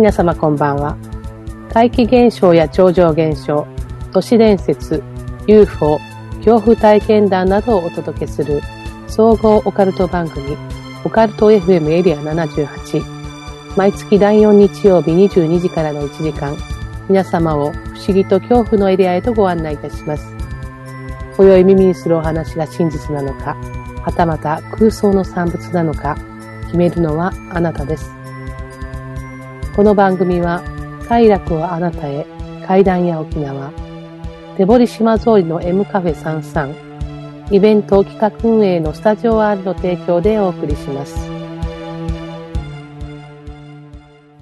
[0.00, 0.96] 皆様こんばんは。
[1.74, 3.66] 怪奇現象や超常現象、
[4.12, 5.02] 都市伝説、
[5.46, 6.00] UFO、
[6.38, 8.62] 恐怖体験談などをお届けする
[9.08, 10.56] 総合オカルト番組、
[11.04, 13.04] オカルト FM エリア78。
[13.76, 16.56] 毎月第4日曜日22時からの1時間、
[17.10, 20.24] 皆様を不思議と恐怖のエリアへとご案内いたします。
[21.36, 23.54] 今宵耳にするお話が真実なのか、
[24.02, 26.16] はたまた空想の産物なのか、
[26.64, 28.19] 決めるのはあなたです。
[29.76, 30.64] この番組は、
[31.08, 32.26] 快楽をあなたへ、
[32.66, 33.70] 階段や沖縄、
[34.56, 41.14] 手堀島通りの M カフェ33、イベント企画運営のスタジオ R の提供でお送りします。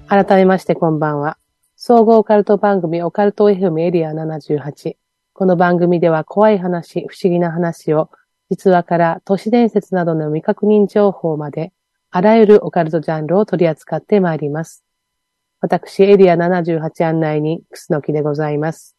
[0.07, 1.37] 改めましてこんばんは。
[1.75, 4.95] 総合オカルト番組オカルト FM エリア78。
[5.33, 8.09] この番組では怖い話、不思議な話を
[8.49, 11.71] 実話から都市伝説などの未確認情報まで
[12.09, 14.88] あらゆるオカルトジャンルを取り扱ってまいります。
[15.61, 18.95] 私、エリア78案内にクスノキでございます。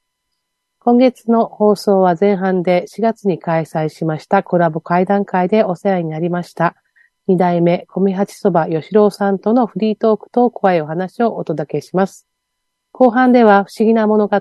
[0.79, 6.77] 今月の放送は前半で4月に開催しましたコラボ会談会でお世話になりました。
[7.27, 12.27] 二代目、米八そば吉郎さんとのフリートークと怖いお話をお届けします。
[12.93, 14.39] 後半では不思議な物語、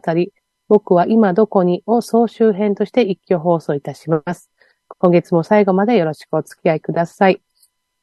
[0.68, 4.52] 僕は今どこにを総集編として一挙放送いたします。
[4.98, 7.42] 今月も最後までよろしくお付き合いください。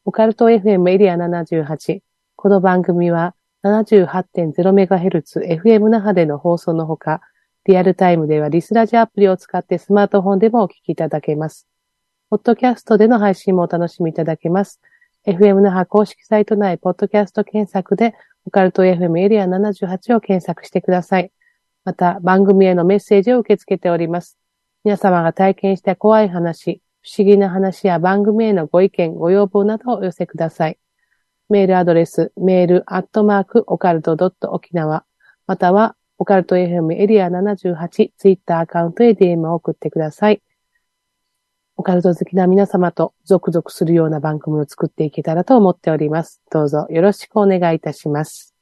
[0.06, 2.00] オカルト FM エリア78。
[2.34, 3.34] この番組は
[3.64, 7.20] 78.0MHz FM 那覇での放送のほか、
[7.64, 11.66] リアルタイムではリスラジアプリを使ってスマートフォンでもお聞きいただけます。
[12.30, 14.80] ポッドキャストでの配信もお楽しみいただけます。
[15.26, 18.14] FM 那覇公式サイト内ポッドキャスト検索で、
[18.46, 21.32] オカルト FM エリア78を検索してください。
[21.84, 24.38] また、番組へのメッセージを受け付けております。
[24.84, 30.78] 皆様が体験した怖い話、不思議な話や番組へのご意見、ご要望などをお寄せください。
[31.48, 35.04] メールアドレス、メールアットマークオカルトドット沖縄、
[35.46, 40.42] またはオカルト FM エリア78ツイッターアカウントへ DM を送ってください。
[41.76, 46.40] オカルト好きな皆様と続々するような番組を作っていけたらと思っております。
[46.50, 48.55] どうぞよろしくお願いいたします。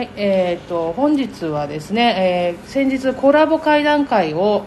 [0.00, 4.64] はい、えーと、本日はですね、えー、先日コラボ会談会を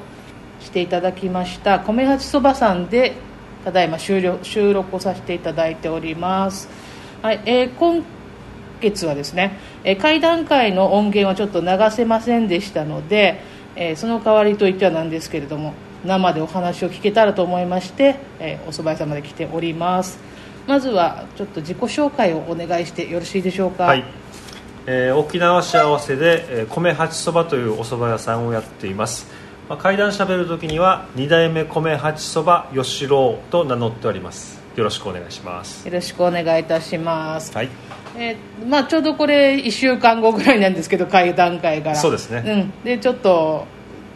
[0.60, 3.14] していただきました米八そばさんで
[3.66, 6.70] ただいま収録収録をさせていただいております、
[7.24, 8.04] はいえー、今
[8.80, 13.42] 月はですね、えー、会談会の音源はちょっと流せませんでしたので、
[13.76, 15.74] え、その代わりといってはなんですけれども
[16.06, 20.20] 生でお話を聞けたらと思いまして、え、お蕎麦屋さんまで来ております。
[20.68, 23.86] まずはちょっと自己紹介をお願いしてよろしいでしょうか？
[23.86, 24.04] はい。
[24.86, 29.28] えー、沖縄幸せで、えー、米八そばというお蕎麦屋さんをやっています、
[29.70, 34.62] まあ、階段しゃべる時には2代目米八そば吉郎と名乗っております。
[34.76, 35.88] よろしくお願いします。
[35.88, 37.56] よろしくお願いいたします。
[37.56, 37.70] はい。
[38.18, 41.96] えー、まあ、ちょうどこれ1週間後ぐらいなんですけど会談会から。
[41.96, 43.66] そうですね、うん、でちょっと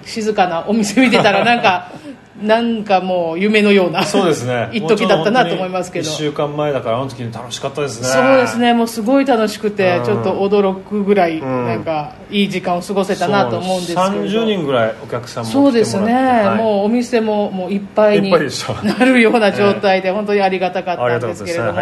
[0.07, 1.91] 静かなお店見てたらなんか
[2.41, 4.69] なんかもう夢のようなそうですね。
[4.73, 6.09] 一時だったなと思いますけど。
[6.09, 8.07] 1週間前だからあの時に楽しかったですね。
[8.07, 8.73] そうですね。
[8.73, 14.01] もうすごい楽しくて、ちょっと驚くぐらい、なんかいい時間を過ごせたなと思うんですけど。
[14.01, 21.79] 30人ぐらいお客さんもそうですね、はい、もうお店ももういっぱいになるような状態で、 本当にありがたかったんですけれども、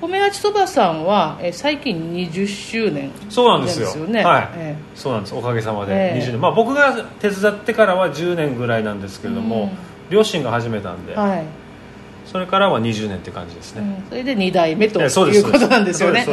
[0.00, 4.04] 米八そばさんは、え最近20周年、そうなんですよ。
[4.06, 4.22] ね。
[4.22, 5.34] はい、えー、そうなんです。
[5.34, 9.70] おかげさまで20年、えー、まあ、僕が手伝ってからは10年ぐらいなんですけれども、うん、
[10.10, 11.44] 両親が始めたんで、はい、
[12.26, 15.06] それからは20年って感じですね、うん、それで2代目とい
[15.40, 16.24] うことなんですよね。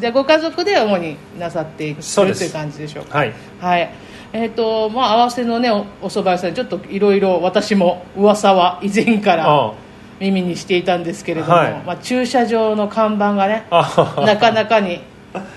[0.00, 3.18] じゃご家族で主になさっているという感じでしょうか。
[3.18, 3.90] はい、はい。
[4.32, 9.72] えーとまあ、合わせのねおお蕎麦屋さんちょっといろいろ私も噂は以前から
[10.20, 15.00] 耳にしていたんですけれども、はい、まあ、駐車場の看板がねなかなかに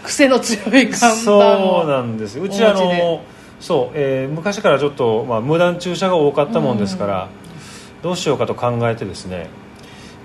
[0.04, 2.40] 癖の強い看板そうなんです。
[2.40, 3.22] うちあの
[3.60, 9.50] そう、えー、昔からちょっと、まあ、無断駐車が多かったもんですから、うん、どうしようかと考えてですね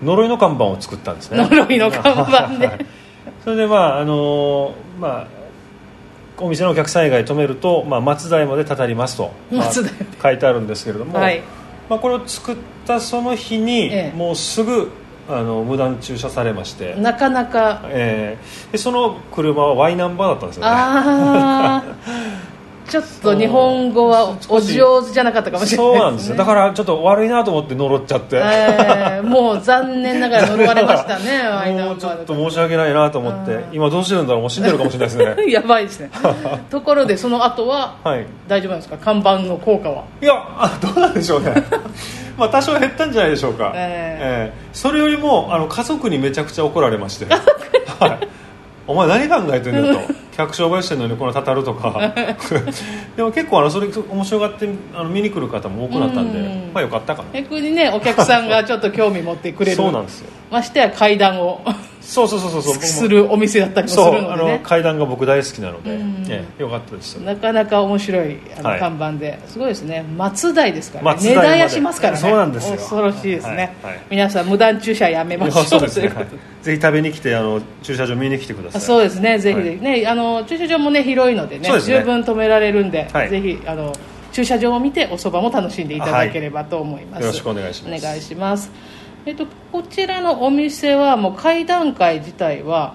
[0.02, 1.38] 呪いの看板を作ったんですね。
[1.38, 2.86] 呪いの看板で。
[3.44, 5.44] それでまああのー、まあ
[6.38, 11.42] お店のお客さん以外止めると、まあ、松代までたたりますと、まあ、書いてあるんですけれども、はい
[11.88, 14.90] まあ、これを作ったその日に、ええ、もうすぐ
[15.28, 16.94] あの無断駐車されまして。
[16.96, 21.94] なかなか、えー、でその車は Y ナンバーだったんですよね
[22.88, 26.36] ちょっと日本語はお上手じゃなかったかもしれない、ね、そうなんですよ。
[26.36, 31.42] だからちょっと悪いなと思って呪っちゃって、えー、もう残念ながら呪われましたね
[31.82, 34.42] もうちょっと申し訳ないなと思って今どうしてるんだろう？
[34.42, 35.44] もう死んでるかもしれないですね。
[35.50, 36.10] やばいですね。
[36.70, 38.98] ところでその後は、はい、大丈夫なんですか？
[38.98, 40.04] 看板の効果は？
[40.20, 41.54] いやあどうなんでしょうね。
[42.36, 47.26] まあ多少減ったんじゃないでしょうか、えー、えー、それよりもあの家族にめちゃくちゃ怒られまして。
[47.26, 48.28] はい
[48.86, 50.14] お前何考えてんだと。
[50.36, 52.12] 客商売してるのにこのたたるとか。
[53.16, 56.70] でも結構あのそれ面白がってあの見に来る方も多くなったんで、ん。
[56.72, 57.40] まあよかったかな。
[57.40, 59.76] 逆にねお客さんがちょっと興味持ってくれる。
[59.76, 60.30] そうなんですよ。
[60.50, 61.60] ましてや階段を
[62.04, 62.74] そうそうそうそう。
[62.74, 65.98] するお店だったりもするので、ね、あの階段が僕大好きなので、
[66.28, 67.16] ええ、よかったです。
[67.16, 70.04] なかなか面白いあの看板で、はい、すごいですね。
[70.16, 71.20] 松代ですからね。
[71.22, 72.18] 値段やしますからね。
[72.18, 72.76] そうなんですよ。
[72.76, 75.64] 恐ろしいですね、はいはい、皆さん無断駐車やめましょう。
[75.64, 76.10] そうですね、
[76.62, 78.80] ぜひ食べに来てあの駐車場見に来てください。
[78.80, 79.38] そうですね。
[79.38, 83.92] ぜひね、あの駐車場もね広いのでね、ね、十分止められるんで、ぜひあの
[84.32, 88.04] 駐車場を見てお蕎麦も楽しんでいただければと思います、よろしくお願いします。
[88.04, 88.70] お願いします
[89.26, 92.94] えっと、こちらのお店はもう会談会自体は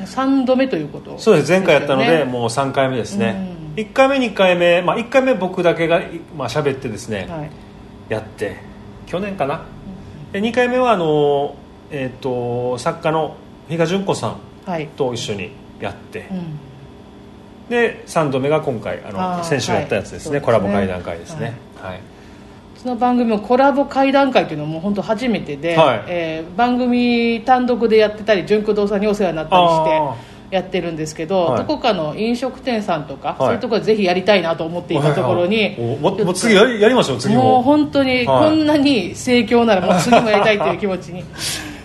[0.00, 1.50] 3度目ということ、ね、そうです。
[1.50, 6.02] 前回やったのでもう3回目ですね、うん、1回目2回目、まあ、1回目僕だけが、
[6.36, 7.50] まあ喋ってですね、はい、
[8.08, 8.58] やって
[9.06, 9.64] 去年かな、
[10.34, 11.56] うん、2回目はあの、
[11.90, 13.36] えーと、作家の
[13.68, 14.40] 比嘉純子さん
[14.96, 16.58] と一緒にやって、はいうん、
[17.70, 22.11] で3度目が今回あの先週やったやつですね、はい、コラボ会談会ですね、はい
[22.82, 29.84] その番組もコラボ会談会というのも本当初めてで、はい、えー、番組単独でやってたり純駆動さんにお世話になったりし
[30.50, 35.76] てやってるんですけど、はい、どこかの飲食店さんとか、はい、そういうところでぜひやりたいなと思っていたところに、はい。
[35.78, 37.42] はい、もう次やりやりましょう次も。
[37.42, 41.24] もう本当にこんなに盛況ならもう次もやりたいという気持ちに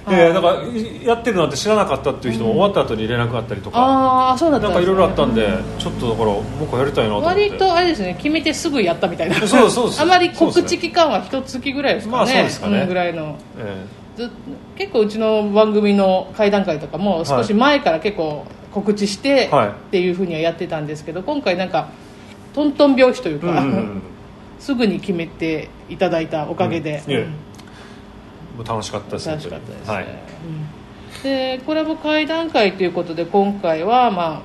[0.10, 0.64] えー、だから
[1.04, 7.42] やってるなんて知らなかったっていう人も終わった後に連絡があったりとか、うん、ああそうだったなんかいろいろあったんで、うん、ちょっとだからもう一回やりたいなと思って。
[7.42, 9.36] 割とあれですね決めてすぐやったみたいな。
[9.48, 14.30] そうそう あまり告知期間は一月ぐらいですかね,、まあ、そうですかね、ぐらいの、えー、
[14.78, 21.90] 結構うちの番組の会談会とかも少し前から結構告知して、はい、っていうふうにはやってたんですけど今回なんか
[22.54, 24.02] トントン拍子というか、うんうんうん、
[24.60, 27.28] すぐに決めていただいたおかげで、うん
[28.64, 30.06] 楽しかったです楽しかったです、ね、はい。
[31.24, 34.42] でコラボ会談会ということで今回は、まあ、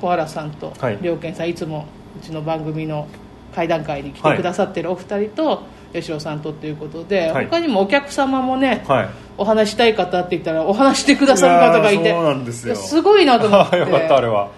[0.00, 1.86] 小原さんと良健さん、い、つも
[2.20, 3.08] うちの番組の
[3.54, 5.62] 会談会に来てくださってるお二人と、
[5.92, 9.08] 吉尾さんとということで、はい、他にもお客様もね、はい、
[9.38, 12.76] お話したい方って言ったらお話してくださる方がいてそうなんですよ。
[12.76, 13.76] すごいなと思って。
[13.78, 14.48] よかったあれは。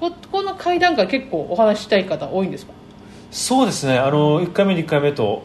[0.00, 2.72] ここの会談会結構お話したい方多いんですか？
[3.30, 3.98] そうですね。
[3.98, 5.42] あの1回目2回目と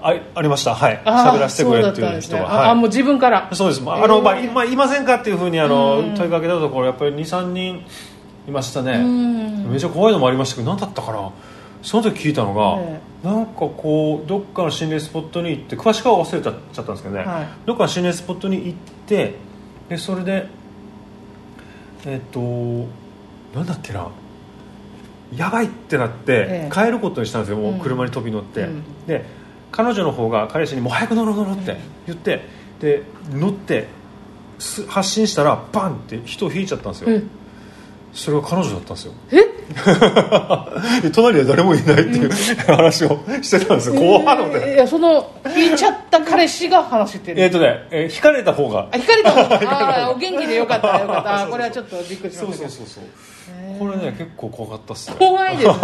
[0.00, 0.74] あありました。
[0.74, 1.00] はい。
[1.04, 3.48] 喋らせてくれっていう人が、ね、あ、はい、もう自分から。
[3.52, 3.80] そうです。
[3.80, 7.84] あの、まあ、まあ、いませんかっていうふうにあの問いかけたところやっぱり23人
[8.46, 8.98] いましたね。
[8.98, 11.30] めっちゃ怖いのもありましたけど何だったかな。
[11.82, 19.34] その時聞いたのが、ええ、なんかこうどっかの心霊スポットに行って詳しくは忘れちゃったんですけどね、はい、どっかの心霊スポットに行って
[19.88, 20.48] でそれで
[22.04, 22.40] えっ、と
[23.54, 24.08] なんだっけな。
[25.36, 27.58] やばいってなって、え、帰ることにしたんですよ。
[27.58, 29.26] もう車に飛び乗って、うん、で
[29.70, 31.76] 彼女の方が彼氏に「もう早く乗ろう乗ろう」って
[32.06, 32.44] 言って
[32.80, 33.88] で乗って
[34.88, 37.20] 発進したらバンって人を引いちゃったんですよ、
[38.12, 39.12] それが彼女だったんですよ。
[39.30, 39.57] え？
[41.14, 42.30] 隣で誰もいないっていう
[42.66, 43.94] 話をしてたんですよ。
[43.94, 47.42] 怖いのでいやその引いちゃった彼氏が話してる。
[47.42, 48.88] えっとね、えー、引かれた方が。
[48.90, 49.70] あ引 かれた方が。
[49.70, 51.00] ああお元気でよかった。
[51.00, 51.46] よかった。
[51.50, 53.04] これはちょっとびっくりしましたそうそうそうそう。
[53.78, 55.74] これね結構怖かったっすね怖いですね。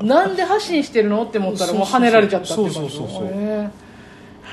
[0.00, 1.22] なんで発信してるの？
[1.22, 3.70] って思ったらもう跳ねられちゃったってそうそうそうそう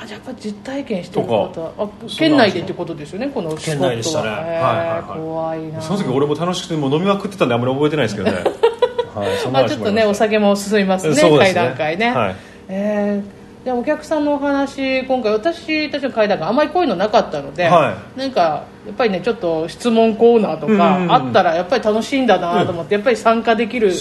[0.02, 5.82] あじゃやっぱ実体験してる方あ県内でってことですよねこの県内でしたね、はいはいはい、怖いな。
[5.82, 8.44] その時俺も楽しくてもう飲みまくってたんであんまり覚えてないですけどね。
[9.14, 11.38] はい、まあちょっとねお酒も進みますねね。
[11.38, 12.36] 会談会ね、はい、
[12.70, 23.94] えーでお客さんのお話今回私たちの会談があんまりこういうのなかったので、はい、なんかやっぱりねちょっと質問コーナーとかあったらやっぱり楽しいんだなと思って、やっぱり参加できる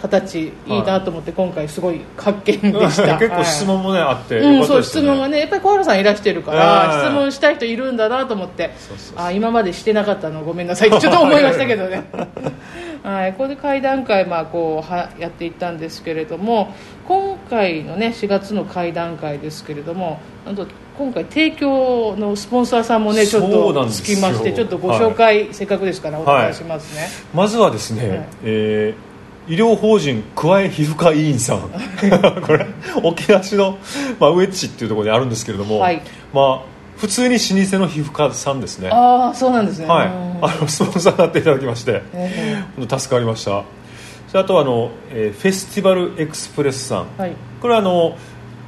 [0.00, 0.78] 形い。
[0.78, 3.18] いなと思って今回すごい発見でした。
[3.18, 8.70] 結構質問もね、あってうん、そう質問がねやっぱり小原さんいらしてるから質問したい人いるんだなと思って
[9.16, 12.04] あ今までしてなかったのごめんなさいちょっと思いましたけどね
[13.04, 16.74] はい、これで会談会、まあ、こうはやっていったんですけれども
[17.06, 31.60] 今回の、ね、4月の会談会ですけれどもなんと今回提供のスポンサーさんもねちょっとつきましてちょっとご紹介、はい、せっかくですからお願いしますね、はい、まずはですね、はい、えー、医療法人加え皮膚科医院さん。
[32.40, 32.66] これ
[33.02, 33.78] 沖縄市の、
[34.18, 36.00] まあ、上地っていうところにあるんですけれども、はい、
[36.32, 38.88] まあ普通に老舗の皮膚科さんですね。
[38.90, 39.86] ああそうなんですね。
[39.86, 40.08] はい。
[40.08, 43.64] あのスポンサーになっていただきまして、えー、助かりました。
[44.38, 48.16] あとはあの、えー、フェスティバルエクスプレスさん、はい、これはあの、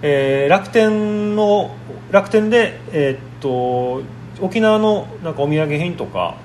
[0.01, 1.75] えー、楽天の
[2.13, 4.03] 楽天で、えー、っと
[4.41, 6.37] 沖縄のなんかお土産品とか、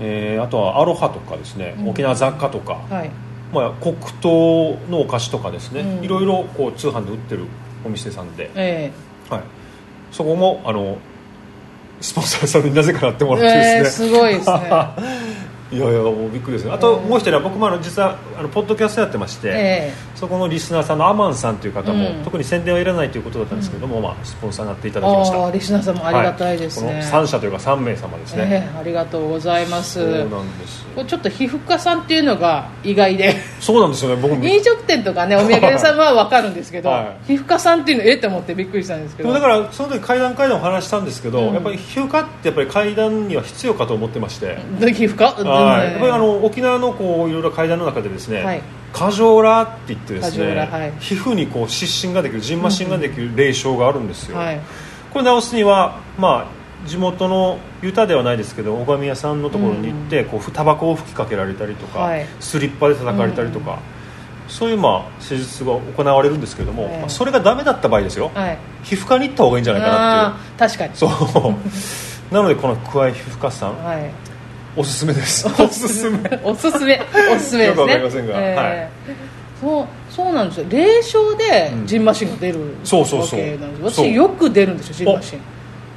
[0.00, 3.10] えー、あとはアロハとかですね、うん、沖縄雑貨とか、はい。
[3.52, 7.44] まあ、黒糖のお菓子とかですね、うん、いろいろこう通販で売ってる
[7.84, 9.44] お店さんで、えーはい、
[10.10, 10.96] そこもあの
[12.02, 14.70] スポンサーさんになぜかなってもらってですね、えー、すごいですね
[15.72, 25.50] いやいやもうびっくりですねあともう一人は僕もあの実はあのポッドキャストやってまして、えー、そこのリスナーさんのアマンさんという方も、うん、特に宣伝はいらないということだったんですけども、うん、まあ、スポンサーになっていただきました。
[25.50, 29.94] リスナーさんもありがたいですね、はい、この3社というか3名様ですね、えー、ありがとうございます。
[29.94, 33.34] そうなんですこれちょっと皮膚科さんっていうのが意外で。
[33.60, 39.32] そうなんですよね僕も飲食店とかねお土産屋さんは分かるんですけど、 はい、皮膚科さんっていうのえって思ってびっくりしたんですけど。
[39.32, 44.58] だからその時階段階段お話したんですけど、うん、やっぱり皮膚科ってやっぱり階段には必要かと思ってまして。
[44.92, 45.32] 皮膚科？
[45.64, 54.60] はい、やっぱりあの沖縄のこういろいろ階段の中でですね、はい、カジョーラって言ってですね、はい、皮膚にこう湿疹ができるじんましんができる霊障があるんですよ、はい、
[55.12, 63.78] これ治すにはまあ地元のユタではないですけど拝み屋さんのところに行って、こうタバコを吹きかけられたりとか、はい、スリッパで叩かれたりとか、
[64.48, 68.32] そういうまあ施術が行われるんですけども、まあ、それがダメだった場合ですよ、
[68.82, 70.58] 皮膚科に行った方がいいんじゃないかなっていう。
[70.58, 70.96] 確かに。
[70.96, 72.34] そう。
[72.34, 74.10] なのでこの桑井皮膚科さん、はい、
[74.76, 75.46] おすすめです。
[75.58, 76.40] おすすめ。
[76.42, 77.00] おすすめ。
[77.34, 77.66] おすすめですね。
[77.66, 78.88] よくわかりませんが、えー、はい。
[79.60, 80.66] そうそうなんですよ。
[80.68, 83.40] 霊障でジンマシンが出るわけなんです、そうそうそう。
[83.82, 85.40] 私よく出るんですよジンマシン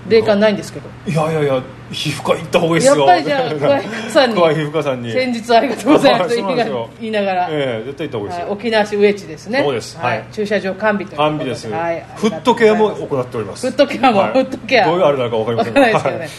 [0.08, 0.90] 霊感ないんですけど。
[1.08, 3.06] いやいやいや皮膚科行った方がいいですよ。
[3.06, 5.12] やっぱりじゃあ桑井さんに桑井皮膚科さんに。
[5.12, 9.62] 先日ありがとうございます言いながら、ええ絶対行った方がいいですよ、沖縄市上地ですね。
[9.64, 9.98] そうです。
[9.98, 10.26] はい。
[10.32, 11.70] 駐車場完備という完備です。
[11.70, 12.06] はい。
[12.16, 13.68] フットケアも行っております。
[13.68, 14.86] フットケアもフットケア。
[14.86, 15.74] どういうあれなのか分かりません。
[15.74, 16.30] ないですけどね。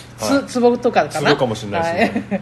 [0.49, 1.35] つ壺とかかな。
[1.35, 2.41] つかもしれないですね。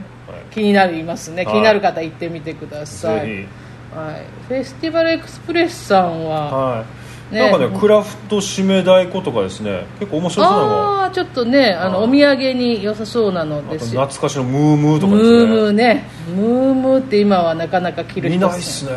[0.50, 1.45] 気になりますね。
[1.47, 3.19] 気になる方行ってみてください。
[3.19, 3.26] はい。
[4.49, 7.03] フェスティバルエクスプレスさんははい
[7.41, 9.85] なんかねクラフト締め太鼓とかですね。
[9.99, 11.00] 結構面白そうなの。
[11.00, 13.91] ああちょっとねあのお土産に良さそうなのです。
[13.91, 15.37] 懐かしのムームーとかですね。
[15.37, 16.09] ムームーね。
[16.35, 18.93] ムームーって今はなかなか着る人見ないっすね。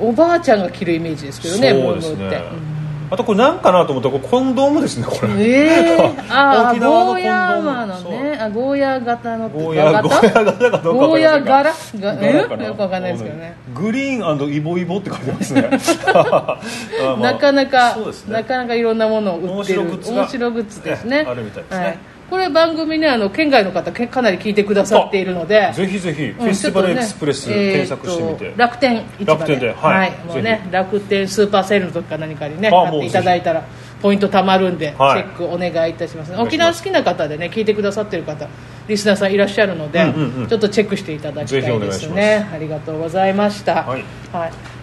[0.00, 2.71] おばあちゃんが着るイメージですけどねムームーって、うん
[3.12, 5.34] あとこれ何かなと思ったらこれコンドームですねこれ。
[5.34, 8.38] ええー、 ああゴーヤーマのね。
[8.40, 10.30] あゴーヤー型のゴーヤー型？
[10.32, 11.74] かどうかゴーヤー柄？
[12.00, 13.54] がえよくわかんないですけどね。
[13.74, 15.68] グリーンイボイボって書いてますね。
[17.20, 19.82] なかなか、ね、なかなかいろんなものを売ってる。
[19.82, 21.98] 面白グッズですねあるみたいですね、はい
[22.32, 25.70] これ番組ねあの県外の方かなり聞いてくださっているので。
[25.74, 33.66] ぜひぜひ、フェスティバルエクスプレス、検索してみて、楽天市場ではい、もうね楽天スーパーセールの時か何かにね買っていただいたら
[34.02, 38.48] ポイントたまるんで、チェックお願いいたします、沖縄好きな方でね聞いてくださってる方
[38.88, 40.12] リスナーさんいらっしゃるので、
[40.48, 42.50] ちょっとチェックしていただきたいですね。
[42.52, 44.04] ありがとうございました、はい、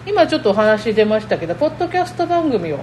[0.06, 2.78] 今ちょっとお話出ましたけどポッドキャスト番組を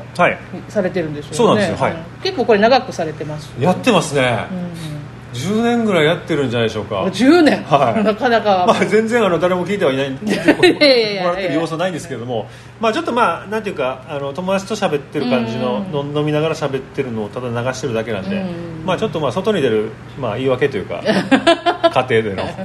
[0.69, 3.51] されてるんですよね、そうなんですよ、はい、結構これ長くされてます。
[3.59, 4.45] やってますね、
[4.91, 4.96] うん
[5.37, 7.03] 10年ぐらいやってるんじゃないでしょうか。
[7.03, 10.11] 10年、はい、なかなか、まあ、全然あの誰も聞いてはいない。
[10.17, 18.43] 聞いてもらってる要素ないんですけれども、まあ、ちょっとまあなんていうかあの友達と喋ってる感じの、飲みながら喋ってるのをただ流してるだけなんで、
[18.85, 22.43] まあ、ちょっとまあ外に出る、まあ、言い訳というか 家庭での。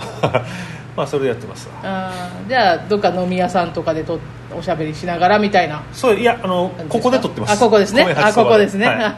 [0.94, 1.70] まあそれでやってます。
[1.82, 4.20] あじゃあどっか飲み屋さんとかでと
[4.54, 5.82] おしゃべりしながらみたいな。
[5.90, 7.52] そういやあのここで撮ってます。
[7.54, 8.14] あここですね。
[8.14, 9.14] あここですね、はい、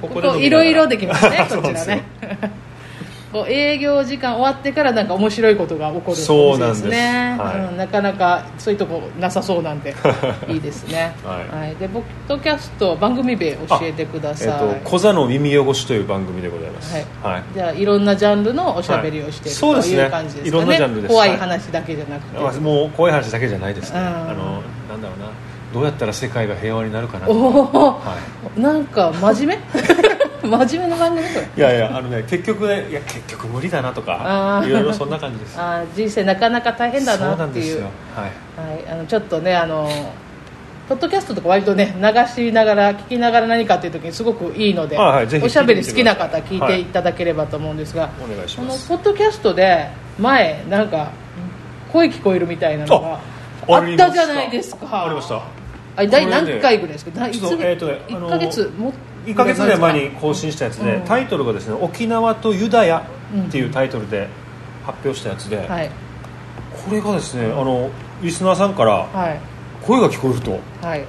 [0.00, 2.04] ここいろいろできますね こちらね
[3.36, 6.86] こう営業時間終わってからなんか面白いことが起こるそうなんです。
[6.86, 7.56] ね、はい。
[7.66, 9.94] うん、なかなかそういうとこなさそうなんで。
[10.48, 10.56] い。
[10.56, 20.62] いですね、はい、はい、でポッドキャスト番組名教えてください、えーと「小座の耳汚し」という番組でございます、はい、はい、じゃあいろんなジャンルのおしゃべりをしている、はい、という感じですかね。
[20.62, 21.12] いろんなジャンルです。
[21.12, 25.26] 怖い話だけじゃなくて、はい、もう怖い話だけじゃないですね、あのなんだろうな。
[25.74, 27.28] どうやったら世界が平和になるかな。
[27.28, 28.16] お、は
[28.56, 30.06] い、なんか真面目？
[30.66, 35.56] 真面目な番組これいやいやあのね結局ねいや結局無理だなとかいろいろそんな感じです。
[35.60, 37.82] あ人生なかなか大変だなっていう。
[37.82, 39.88] はい、はい、あのちょっとねあの
[40.88, 42.02] ポッドキャストとか割とね流
[42.48, 48.86] しながら聞きながら何かっていう時にすごくいいので、はい、おしゃべり好きな方聞いていただければと思うんですが、はい、お願いします。
[48.88, 49.88] このポッドキャストで
[50.18, 51.08] 前なんか
[51.92, 53.18] 声聞こえるみたいなのが
[53.76, 55.06] あったじゃないですか。
[55.06, 55.42] ありました。
[55.96, 57.26] あ第何回ぐらいですか？
[57.26, 58.92] いつ、えーとね、1か月も
[59.26, 63.04] 1か月ぐらい前に更新したやつで、タイトルがですね「沖縄とユダヤ」
[63.48, 64.28] っていうタイトルで
[64.84, 65.90] 発表したやつで、はい、
[66.84, 67.90] これがですねあの
[68.22, 69.08] リスナーさんから
[69.82, 71.04] 声が聞こえると、はい、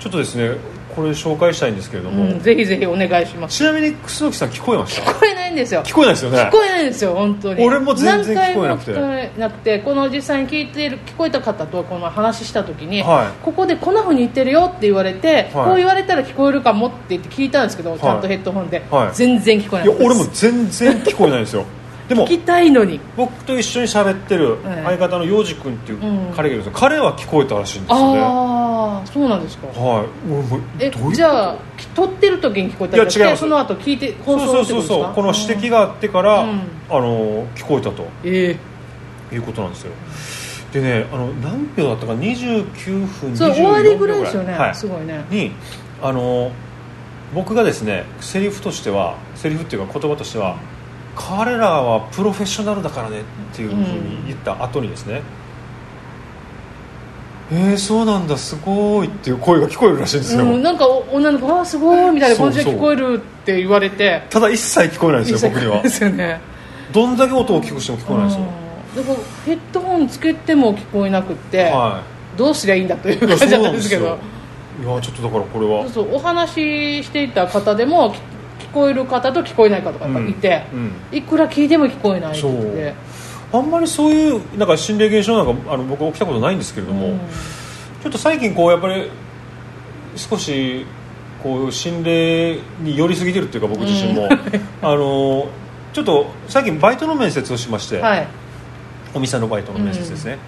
[0.00, 0.56] ちょっとですね
[0.98, 3.56] これ紹介したいんですけれども、うん、ぜひぜひお願いします。
[3.56, 5.08] ちなみに楠木さん聞こえました？
[5.12, 5.84] 聞こえないんですよ。
[5.84, 6.38] 聞こえないですよね。
[6.38, 7.64] 聞こえないんですよ本当に。
[7.64, 8.94] 俺も全然聞こえなくて。
[8.94, 18.82] こえなくてこの実際に聞いている聞こえた方とこの話した時に、はい、ここでこんなふうに言ってるよって言われて、はい、こう言われたら聞こえるかもって言って聞いたんですけど、はい、ちゃんとヘッドホンで、
[19.14, 21.64] 全然聞こえないいや俺も全然聞こえないんですよ
[22.08, 23.00] でも聞きたいのに。
[23.16, 28.20] 僕と一緒に喋ってる相方の洋二君っていう彼がいるんですよ、彼は聞こえたらしいんですよね。
[28.20, 29.66] ああそうなんですか。
[29.66, 30.84] はい。
[30.84, 31.58] えじゃあ
[31.94, 39.92] 撮ってる時に聞こえたりしてその後聞いて放送そうそうそうこの指摘があってから、うん、あの聞こえたと、えー、いうことなんですよ。
[40.72, 45.24] でねあの何秒だったか29分そう終わりぐらいですよね、はい、すごいね。
[45.30, 45.52] に
[46.02, 46.52] あの
[47.34, 50.56] 僕がですねセリフとしてはセリフっていうか言葉としては、
[51.18, 55.22] 彼らはプロフェッショナルだからねっていうふうに言った後にですね、
[57.50, 64.22] うん、えー、そうなんだすごいっていう声が聞こえるらしいんですよ、うん、なんか女の子あすごいみたいな感じで聞こえるって言われて。
[64.30, 65.82] ただ一切聞こえないんですよ僕には。
[65.82, 66.40] ですよね。
[66.92, 68.46] どんだけ音を大きくしても聞こえないんですよ。
[68.96, 72.02] だからヘッドホンつけても聞こえなくて、は
[72.34, 74.18] い、どうすりゃいいんだという感じなんですけど。
[74.80, 75.82] いやちょっとだからこれは。
[75.88, 78.14] そうそうお話ししていた方でも
[78.70, 80.78] 聞こえる方と聞こえない方がいて、うん。
[80.80, 82.94] うん、いくら聞いても聞こえないって
[83.52, 87.18] あんまりそういうなんか心霊現象なんかあの僕起きたことないんですけれども、うん、
[88.02, 89.10] ちょっと最近こうやっぱり
[90.16, 90.84] 少し
[91.42, 94.28] こう心霊に寄りすぎてるっていうか僕自身も、
[94.82, 95.48] あの
[95.92, 98.26] ちょっと最近バイトの面接をしまして、はい、
[99.14, 100.38] お店のバイトの面接ですね、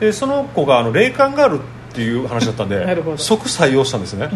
[0.00, 1.60] でその子があの霊感がある
[1.90, 4.28] っていう話だったんで即採用したんですね。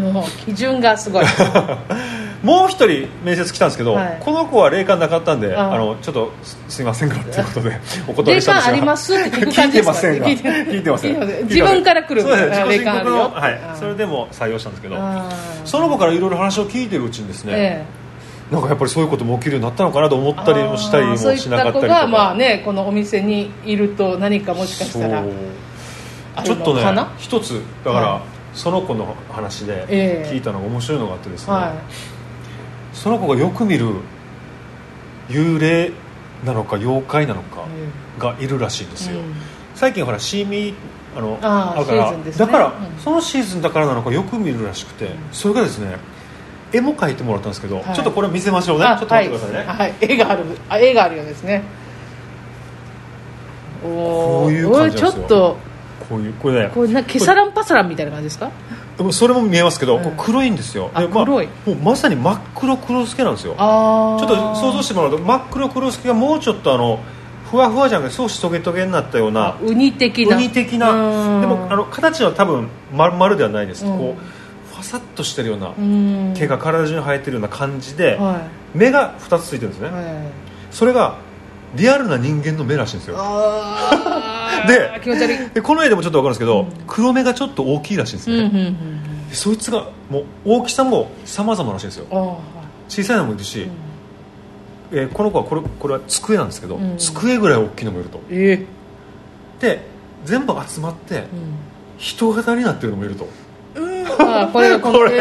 [0.45, 1.25] 基準がすごい
[2.45, 5.77] もう一人面接来たんですけど、はい、この子は霊感なかったんであ。
[5.79, 6.31] のちょっと
[6.69, 7.17] すいませんか？
[7.25, 10.27] ということで お断りしたんですが霊感ありますって聞く感じですか、聞いてませんが。
[10.27, 10.91] 聞いて。
[10.91, 11.45] ません。
[11.49, 12.23] 自分から来る。
[12.23, 13.33] そうです霊感あるよ。
[13.35, 13.61] はい。
[13.79, 14.97] それでも採用したんですけど
[15.65, 17.85] その子からいろいろ話を聞いてるうちにですね、え
[18.51, 21.71] え、なんかやっぱりそういうことも起きるようになったのかなと思ったりもしたりもしなかったりとか。
[21.73, 25.25] そういった子がまあねこのお店にいると何かもしかしたら。
[26.43, 26.83] ちょっとね
[27.19, 28.23] 一つだから、はい、
[28.55, 31.73] その子の話で聞いたのが面白いのがあってですね、はい、
[32.95, 33.89] その子がよく見る
[35.29, 35.93] 幽霊
[36.45, 37.67] なのか妖怪なのか
[38.19, 39.35] がいるらしいんですよ、うん、
[39.75, 40.75] 最近ほらシーミー
[41.17, 45.97] あのあるから、ね、だから、うん、そのシーズンだからなのかよく見るらしくて、うん、それがですね
[46.73, 48.85] 絵も描いてもらったんですけど、はい、ちょっとこれ見せましょうね。
[48.85, 51.63] ちょっと待ってくださいね、はい、はい、絵があるあ絵があるようですね。
[53.85, 55.57] おこういう感じちょっと
[56.09, 58.51] こういうこれねこれなケサランパサランみたいな感じですか？
[59.13, 60.91] それも見えますけど、うん、黒いんですよ。
[60.97, 61.49] で、まあ、黒い。
[61.67, 63.55] もうまさに真っ黒黒助なんですよ。
[63.55, 67.01] ちょっと想像してもらうと真っ黒黒助がもうちょっとあの
[67.51, 70.37] ふわふわじゃなくて少しトゲトゲになったようなウニ的な。
[70.37, 71.41] ウニ的な。
[71.41, 75.73] でもあの形は多分丸々ではないです、うん、こうファサッとしてるような
[76.35, 80.05] 毛が体中に生えてるような感じで、はい、目が2つついてるんですね、はい、
[80.71, 81.19] それが
[81.77, 83.17] リアルな人間の目らしいんですよ。
[84.67, 88.77] ででこの絵でもちょっと分かるんですけど、うん、黒目がちょっと大きいらしいんですね、うんうんうん、
[89.31, 92.41] そいつがもう大きさも様々らしいんですよ。
[92.89, 93.69] 小さいのもいるし、
[94.93, 99.87] うん、えー、この子はこれこれは机なんですけど、うん、机ぐらい大きいのもいると、えー、で
[100.25, 101.25] 全部集まって、
[101.99, 103.29] 人型になってるのもいると、
[104.07, 104.81] あこれが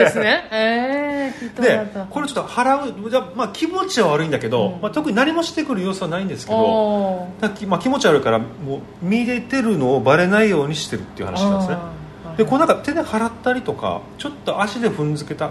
[0.10, 0.48] すね。
[0.52, 7.28] えー、でこれちょっと払うじゃ、まあ、気持ちは悪いんだけど、うん、まあ、特に何もしてくる様子はないんですけど
[7.68, 11.78] まあ、気持ち悪いからもう見れてるのをバレないようにしてるっていう話なんですね。
[12.38, 15.50] でこうなんか手で払ったりとかちょっと足で踏んづけた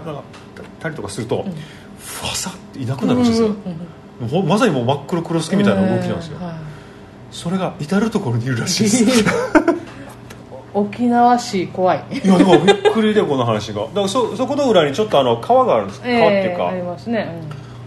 [0.79, 6.55] たりとかすると、うん、ファサっていなくなるんですよ、うんうん、まさにもう真っ黒黒助みたいな動きなんですよ、えーはい、
[7.31, 9.23] それが至る所にいるらしいです
[10.73, 12.03] 沖縄市怖い。
[12.11, 13.81] いやでもびっくりでこの話が。
[13.81, 16.67] だからそそこの裏にちょっとあの川があるんです、川っていうか。
[16.69, 17.41] ありますね、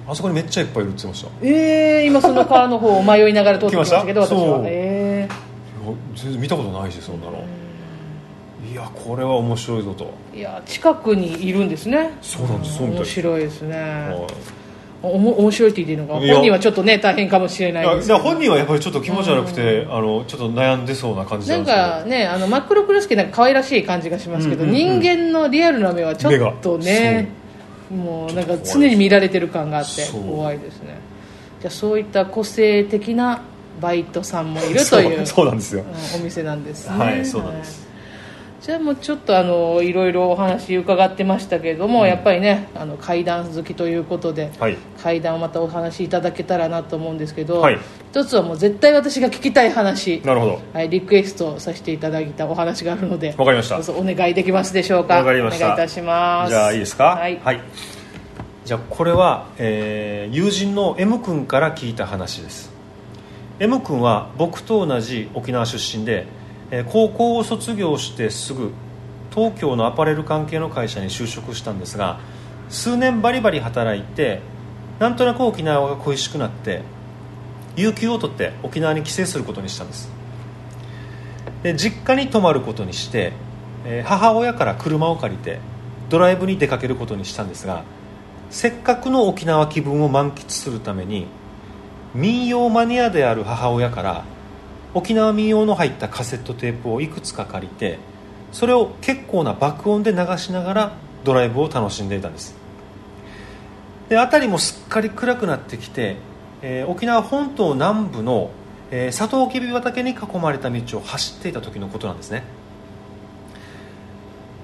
[0.06, 1.46] うん、あそこにめっちゃいっぱいいるって言ってました。
[1.46, 4.04] ええー、今その川の方を迷いながら通ってました？
[4.04, 4.62] けど私は。
[4.64, 5.34] ええ。
[5.84, 7.44] ー、全然見たことないしそんなの、
[8.72, 10.12] いやこれは面白いぞと。
[10.34, 12.16] いや近くにいるんですね。
[12.22, 12.82] そうなんです。
[12.82, 14.55] 面白いですね、はい
[15.08, 16.14] おも面白いって言っていいのか？
[16.14, 27.28] 本人はちょっとね大変かもしれないで本人はやっぱりちょっと気持ち悪くて、うん、あのちょっと悩んでそうな感じなんかねあのマックロクロスケなんか可愛らしい感じがしますけど、うんうんうん、人間のリアルな目はちょっとね
[27.90, 30.58] もうなんか常に見られてる感があって怖い。
[30.58, 30.98] ですね。
[31.60, 33.42] じゃあそういった個性的な
[33.80, 35.84] バイトさんもいるというそうなんですよ、
[36.16, 36.98] お店なんですね。
[36.98, 37.85] はいそうなんです、
[38.62, 47.78] じゃあもうちょっとあのいろいろお話伺ってましたけれども、うん、やっぱりねあの階段好きということで、はい、階段をまたお話しいただけたらなと思うんですけど、はい、
[48.10, 50.20] 一つはもう絶対私が聞きたい話。
[50.24, 53.78] なるほど、はい、リクエストさせていただいたお話があるのでわかりました。
[53.92, 55.16] お願いできますでしょうか？
[55.16, 55.66] わかりました。
[55.66, 56.50] お願いいたします。
[56.50, 57.04] じゃあいいですか？
[57.16, 57.60] はい、はい、
[58.64, 62.74] じゃあこれは、えー、友人の M 君から聞いた話です。
[63.60, 66.26] M 君は僕と同じ沖縄出身で
[66.70, 68.72] え高校を卒業してすぐ
[69.34, 72.18] 東京のアパレル関係の会社に就職したんですが
[72.68, 74.40] 数年バリバリ働いて
[74.98, 76.82] なんとなく沖縄が恋しくなって
[77.76, 80.10] 有給を取って沖縄に帰省することにしたんです。
[81.62, 83.32] で実家に泊まることにして、
[83.84, 85.58] え母親から車を借りて
[86.08, 87.84] ドライブに出かけることにしたんですが
[88.50, 91.26] せっかくの沖縄気分を満喫するために
[92.14, 94.24] 民謡マニアである母親から
[94.96, 97.98] 沖縄民謡の入ったカセットテープをいくつか借りて
[98.50, 102.54] それを結構な爆音で流しながらドライブを楽しんでいたんです。
[104.08, 106.16] で辺りもすっかり暗くなってきて、
[106.62, 108.50] えー、沖縄本島南部の、
[108.90, 112.42] えー、サトウキビ畑に囲まれた道を走っていた時のことなんですね。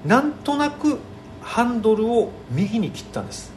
[0.03, 0.97] なんとなく
[1.43, 3.53] ハンドルを右に切ったんです。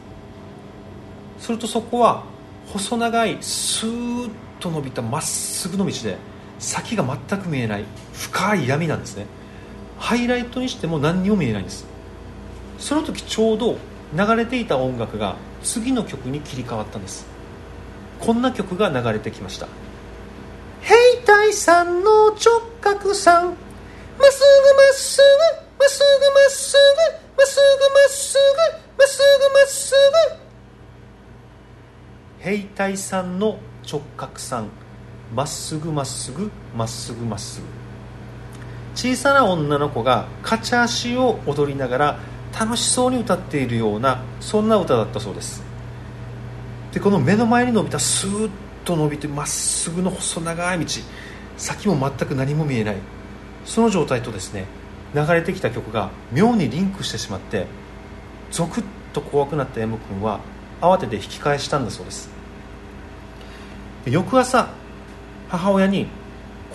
[1.39, 2.23] するとそこは
[2.67, 9.25] 細長いスーッと伸びたまっすぐの道で先が全く見えない深い闇なんですね。
[9.99, 11.85] ハイライトにしても何にも見えないんです。
[12.79, 13.77] その時ちょうど
[14.13, 17.25] 流れていた音楽が次の曲に切り替わったんです。
[18.19, 19.67] こんな曲が流れてきました。
[20.81, 23.45] 兵隊さんの直角さん。
[23.45, 23.55] まっ
[24.31, 25.23] すぐまっすぐ
[25.79, 29.93] まっすぐまっすぐまっすぐまっすぐまっすぐまっす
[32.39, 32.43] ぐ。
[32.43, 34.69] 兵隊さんの直角さん。
[35.35, 37.67] まっすぐまっすぐまっすぐまっすぐ。
[38.95, 42.19] 小さな女の子がカチャ足を踊りながら
[42.59, 45.61] 楽しそうに歌っているようなそんな歌だったそうです。
[46.93, 48.49] でこの目の前に伸びたスーッ
[48.85, 50.85] と伸びてまっすぐの細長い道。
[51.57, 52.97] 先も全く何も見えない。
[53.65, 54.65] その状態とですね
[55.13, 57.67] 流れてきた曲が妙にリンクしてしまって
[58.49, 60.39] ゾクッと怖くなった M 君は
[60.81, 62.29] 慌てて引き返したんだそうです。
[64.05, 64.69] 翌朝
[65.49, 66.07] 母親に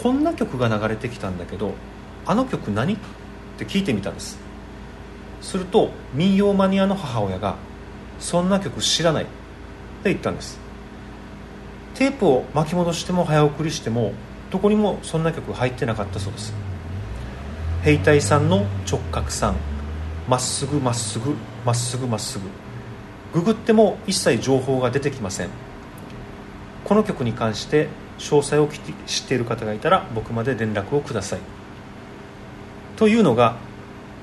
[0.03, 1.75] こんな曲が流れてきたんだけど
[2.27, 2.97] あの曲何?」っ
[3.59, 4.39] て聞いてみたんです。
[5.41, 7.57] すると民謡マニアの母親が
[8.21, 9.33] 「そんな曲知らない」って
[10.05, 10.59] 言ったんです。
[11.95, 14.13] テープを巻き戻しても早送りしても
[14.51, 16.55] どこにもそんな曲入ってなかったそうです。
[17.83, 19.57] 兵隊さんの直角さん
[20.29, 21.35] まっすぐまっすぐ
[21.67, 22.45] まっすぐまっすぐ。
[23.35, 25.49] ググっても一切情報が出てきません。
[26.85, 27.89] この曲に関して
[28.23, 28.69] 詳細を
[29.07, 31.41] 知っている方がいたら僕まで連絡をください。
[32.97, 33.57] というのが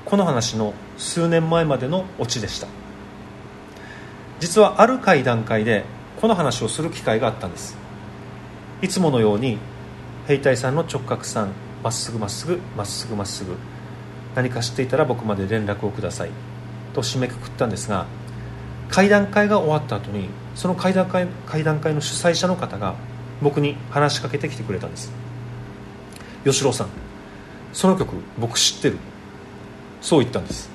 [0.06, 2.66] この話の数年前までのオチでした。
[4.40, 5.84] 実はある会談会で
[6.20, 7.76] この話をする機会があったんです。
[8.80, 9.58] いつものように
[10.26, 11.52] 兵隊さんの直角さん
[11.84, 13.54] まっすぐまっすぐまっすぐまっすぐ
[14.34, 16.30] 何か知っていたら僕まで連絡をください。
[16.94, 18.06] と締めくくったんですが
[18.88, 22.94] 会談会が終わった後にその会談会会談会の主催者の方が
[23.42, 25.12] 僕に話しかけてきてくれたんです。
[26.44, 26.88] 吉郎さん
[27.72, 28.98] その曲僕知ってる。
[30.00, 30.70] そう言ったんです。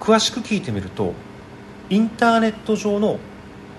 [0.00, 1.14] 詳しく聞いてみると
[1.88, 3.18] インターネット上の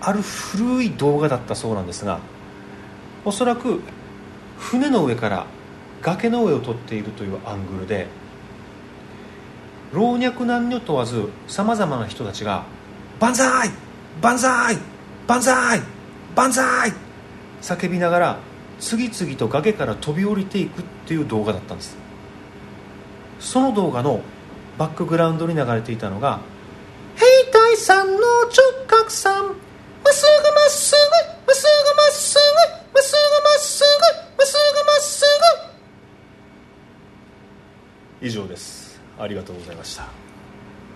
[0.02, 2.20] ある古い動画だったそうなんですが
[3.24, 3.82] おそらく
[4.58, 5.46] 船の上から
[6.02, 8.08] 崖の上を撮っているというアングルで
[9.94, 12.66] 老若男女問わずさまざまな人たちが
[13.20, 13.70] 「万歳!
[14.22, 14.78] 万歳!
[15.28, 15.82] 万歳!
[16.36, 16.94] 万歳!」
[17.62, 18.40] 叫びながら
[18.80, 21.98] 次々と崖から飛び降りていくっていう動画だったんです。
[23.40, 24.22] その動画の
[24.78, 26.40] バックグラウンドに流れていたのが
[27.16, 29.56] 「兵隊さんの直角さんまっ
[30.14, 31.00] すぐまっすぐ
[31.48, 32.44] まっすぐまっすぐ
[32.94, 34.04] まっすぐまっすぐ
[34.38, 35.26] まっすぐまっす
[38.22, 39.00] ぐ」以上です。
[39.20, 40.25] ありがとうございました。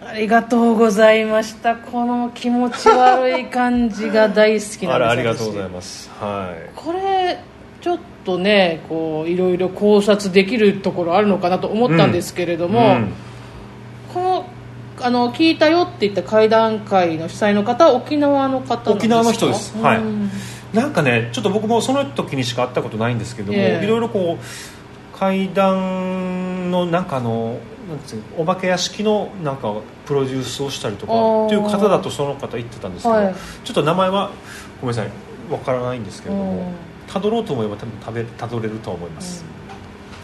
[0.01, 1.75] ありがとうございました。
[1.75, 5.11] この気持ち悪い感じが大好きなんです。
[5.11, 6.09] ありがとうございます。
[6.19, 6.69] はい。
[6.75, 7.39] これ
[7.81, 12.85] ちょっとねこういろいろ考察できるところあるのかなと思ったんですけれども、うん。
[12.85, 13.13] うん、
[14.13, 14.45] この
[15.01, 20.01] あの聞いたよって言った会談会の主催の方は沖縄の方沖縄の人です、はい、
[20.75, 27.59] なんかねちょっと僕もその時にしか会ったことないんですけども、えー、いろいろこう会談のなんかあの
[27.89, 29.73] なんつうお化け屋敷のなんか
[30.05, 31.13] プロデュースをしたりとか
[31.45, 34.31] っていう方だとその方言ってたんですけど、はい、ちょっと名前は
[34.79, 35.11] ごめんなさい
[35.51, 36.71] わからないんですけれども。
[37.11, 39.43] たどろうと思えば多分たどれると思います、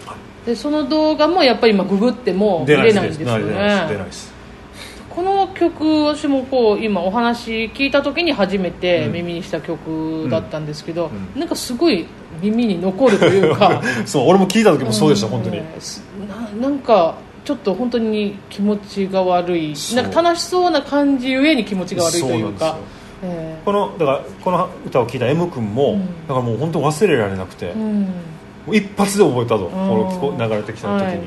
[0.08, 3.88] うん、でその動画もやっぱり今ググっても見れないんですよね。
[3.90, 4.36] 出ないです
[5.10, 11.30] この曲私もこう今お話聞いた時に初めて耳にした曲だったんですけど、うん。
[11.34, 12.06] うん、なんかすごい
[12.42, 13.82] 耳に残るというか。
[14.06, 15.62] そう俺も聞いた時もそうでした、うん、本当に。
[16.60, 19.76] ななんかちょっっと本当に気持ちが悪い。
[19.94, 22.78] なんか楽しそうな感じゆえに気持ちが悪いというか。
[23.24, 28.14] えー、このだからこの歌を聴いた M 君も、うん、だからもう本当忘れられなくて、うん、
[28.74, 31.20] 一発で覚えたと、この流れてきた時に、はい、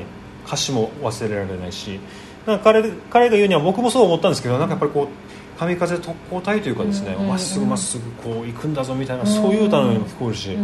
[0.45, 1.99] 歌詞も忘れられないし。
[2.45, 10.57] なんか彼彼が言うには僕もそう思ったんですけどなんかやっぱりこう神風特攻隊というかですねま、っすぐまっすぐこう行くんだぞみたいな、そういう歌のようにも聞こえるし、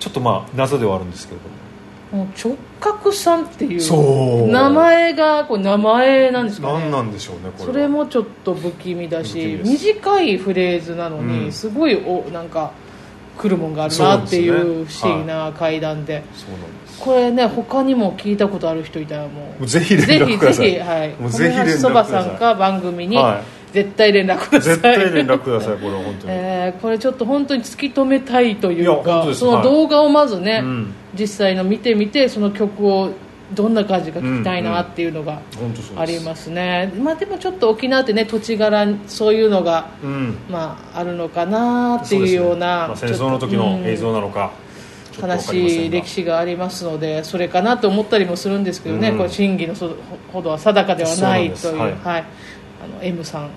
[0.00, 1.65] ちょっとまあ謎ではあるんですけれども。
[2.12, 6.80] 直角さんっていう名前がこれ名前なんですかね。
[6.80, 12.72] 何なんでしょうねこれそれもちょっと不気味だし短いフレーズなのに、すごいおなんか
[13.38, 16.22] 来るもんがあるなっていう不思議な階段で、
[17.00, 21.14] これね他にも聞いたことある人いたらもうぜひぜひぜひはい。
[21.20, 23.18] もうぜひ連絡そばさんか番組に、
[23.76, 24.70] 絶対連絡ください。
[24.70, 30.84] 絶対連絡くださいこれは本当に、えー、これちょっと本当に突き止めたいというかその動画をまずね、は
[31.14, 33.10] い、実際の見てみてその曲を
[33.54, 35.40] どんな感じか聞きたいなっていうのが
[35.96, 42.88] ありますね、うんうん、まあ、でもちょっと沖縄ってね土地柄そういうのが、うん、まあ、あるのかなっていうような、ね。
[42.88, 44.52] まあ、戦争の時の映像なのか、
[45.22, 49.74] 悲しい歴史がありますのでそれかなと思ったりもするんですけどね、これ真偽の
[50.32, 52.24] ほどは定かではないという、はい、はい、
[52.82, 53.50] あの M さん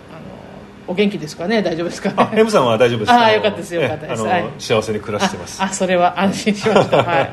[0.90, 1.62] お元気ですかね？
[1.62, 3.88] 大丈夫ですかね？M さんは大丈夫ですああよかったですよ。
[3.88, 5.62] かったです、はい、幸せに暮らしてます。
[5.62, 6.98] あそれは安心しました。
[7.06, 7.30] はい、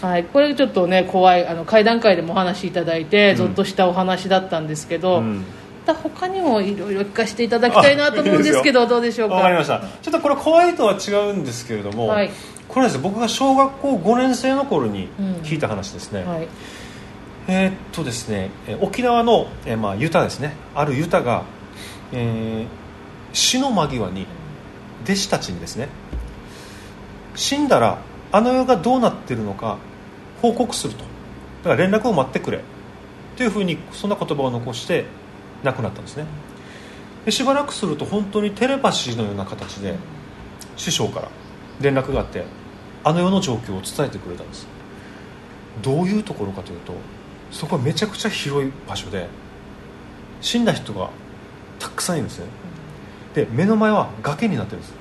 [0.00, 5.44] はい、これちょっとね怖いあの会談会でもお話しいただいて、うん、ぞっとしたお話だったんですけど、うん。
[5.86, 9.36] また他にもいろいろ聞かせていただきたいなと思うんですけどどうでしょうか？
[9.36, 9.80] わかりました。
[10.02, 12.30] ちょっとこれ怖いとは違うんですけれども、はい、
[12.68, 15.08] これです僕が小学校5年生の頃に
[15.42, 16.48] 聞いた話ですね、うんはい、
[17.46, 20.54] えー、っとですね沖縄の、えー、まあ、ユタですね。
[20.74, 21.44] あるユタが
[22.12, 22.66] えー、
[23.32, 24.26] 死の間際に
[25.04, 25.88] 弟子たちにですね
[27.34, 27.98] 死んだら
[28.32, 29.78] あの世がどうなってるのか
[30.42, 31.00] 報告すると。
[31.64, 32.60] だから連絡を待ってくれ。
[33.36, 35.04] というふうにそんな言葉を残して
[35.62, 36.24] 亡くなったんですね。
[37.24, 39.96] でしばらくすると本当にテレパシーのような形で
[40.76, 41.28] 師匠から
[41.80, 42.44] 連絡があって
[43.04, 44.66] あの世の状況を伝えてくれたんです。
[45.82, 46.94] どういうところかというと
[47.50, 49.28] そこはめちゃくちゃ広い場所で
[50.40, 51.10] 死んだ人が
[51.78, 52.46] たくさんいるんですね。
[53.34, 54.94] で目の前は崖になってるんです。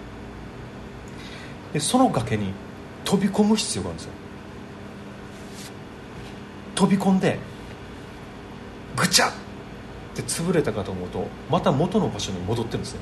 [1.73, 2.53] でその崖に
[3.03, 4.11] 飛び込む必要があるんですよ。
[6.75, 7.39] 飛び込んで
[8.95, 9.31] ぐちゃっ
[10.13, 12.99] て潰れたかと思うとまた元の場所に戻ってるんですね。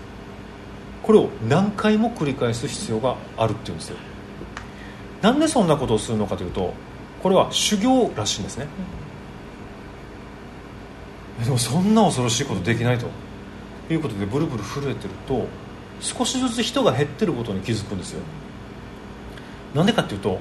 [1.02, 3.98] これを何回も繰り返す必要があるっていうんですよ。
[5.22, 6.74] なんでそんなことをするのかというと
[7.22, 8.68] これは修行らしいんですね、
[11.44, 13.08] でもそんな恐ろしいことできないと。
[13.90, 15.48] いうことでブルブル震えてると
[16.00, 18.22] 少しずつ人が減ってることに気づくんですよ。
[19.74, 20.40] なんでかっていうと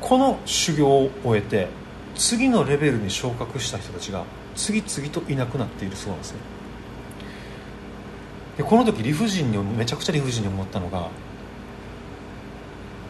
[0.00, 1.68] この修行を終えて
[2.14, 4.24] 次のレベルに昇格した人たちが
[4.56, 6.38] 次々といなくなっているそうなんですね
[8.56, 11.08] でこの時理不尽にめちゃくちゃ理不尽に思ったのが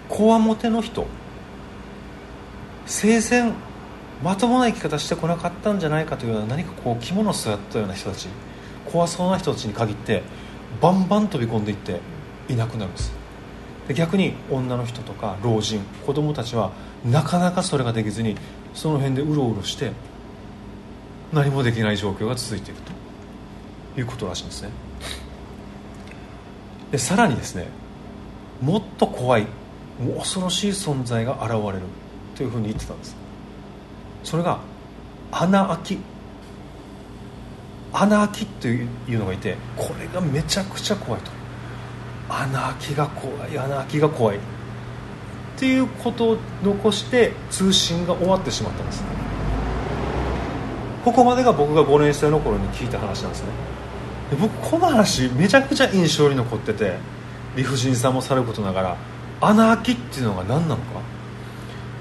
[0.09, 1.07] こわもての人
[2.87, 3.53] 生前
[4.23, 8.29] まともな生き方してこなかったんじゃないかというような何かこう着物を座ったような人たち。
[8.91, 10.23] 怖そうな人たちに限って
[10.81, 12.01] バンバン飛び込んでいって
[12.49, 13.13] いなくなるんです。
[13.89, 16.73] で逆に女の人とか老人子供たちは
[17.05, 18.37] なかなかそれができずに
[18.75, 19.93] その辺でうろうろして
[21.33, 22.99] 何もできない状況が続いていると。
[24.01, 24.71] いうことらしいんですね。
[26.93, 27.67] でさらにですね
[28.63, 29.43] もっと怖い
[30.01, 31.83] もう恐ろしい存在が現れる
[32.35, 33.17] というふうに言ってたんです。
[34.25, 34.61] それが
[35.31, 35.99] 穴開き。
[37.93, 41.31] 穴開きというのがいてこれがめちゃくちゃ怖いと。
[42.29, 44.37] 穴開きが怖い穴開きが怖い。
[44.37, 44.41] っ
[45.57, 49.03] ていうことを残して通信が終わってしまったんです。
[51.05, 53.49] ここまでが僕が5年生の頃に聞いた話なんですね。
[54.31, 56.99] で僕この話めちゃくちゃ印象に残ってて
[57.57, 58.97] 理不尽さもさることながら
[59.41, 60.83] 穴開きっていうのが何なのか。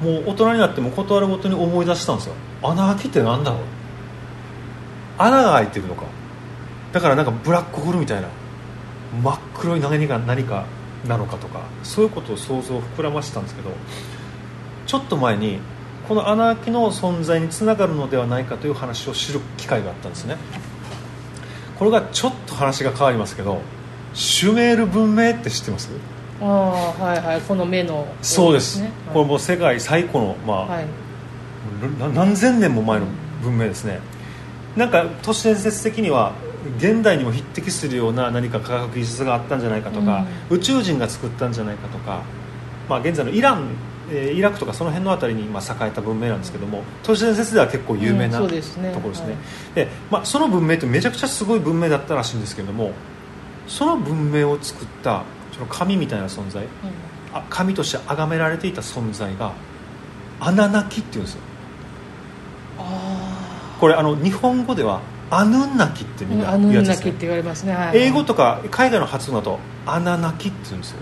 [0.01, 2.35] もう大人になっても断るごとに思い出したんですよ。
[2.61, 3.61] 穴開きって何だろう？
[5.17, 6.03] 穴が開いてるのか。
[6.93, 8.27] だからなんかブラックホールみたいな。
[9.23, 10.65] 真っ黒い何が何か
[11.07, 11.61] なのかとか。
[11.83, 13.71] そういうことを想像を膨らましたんですけど。
[14.85, 15.59] ちょっと前に
[16.07, 20.37] この穴開きの存在につながるのではないかという話を知る機会があったんですね。
[21.77, 23.59] これがちょっと話が変わりますけど
[24.13, 25.89] シュメール文明って知ってます？
[26.41, 27.41] ああはいはい。
[27.41, 28.81] この目の、ね、そうです、
[29.13, 30.85] これもう世界最古の、まあ、はい、
[32.15, 33.07] 何千年も前の
[33.43, 33.99] 文明ですね
[34.77, 36.33] なんか都市伝説的には
[36.77, 42.21] 現代にも匹敵するような何か科学技術があったんじゃないかとか、うん、宇宙人が作ったんじゃないかとか、
[42.87, 43.67] まあ、現在のイラン
[44.09, 48.93] えー、イラクとかその辺の辺りに今栄えた文明なんですけども都市伝説では結構有名な、うん、ところですね。
[49.75, 52.93] で、はい、まあ、その文明ってめちゃくちゃすごい文明だったらしいんですけども
[53.67, 56.69] その文明を作ったその神みたいな存在、うん、
[57.33, 59.51] あ神として崇められていた存在が
[60.39, 61.41] アナナキっていうんですよ
[63.79, 70.97] これあの日本語ではアヌンナキってみんな言うやつです、ね、って言われますね、はい、英語とか海外の発音だとアナナキって言うんですよ。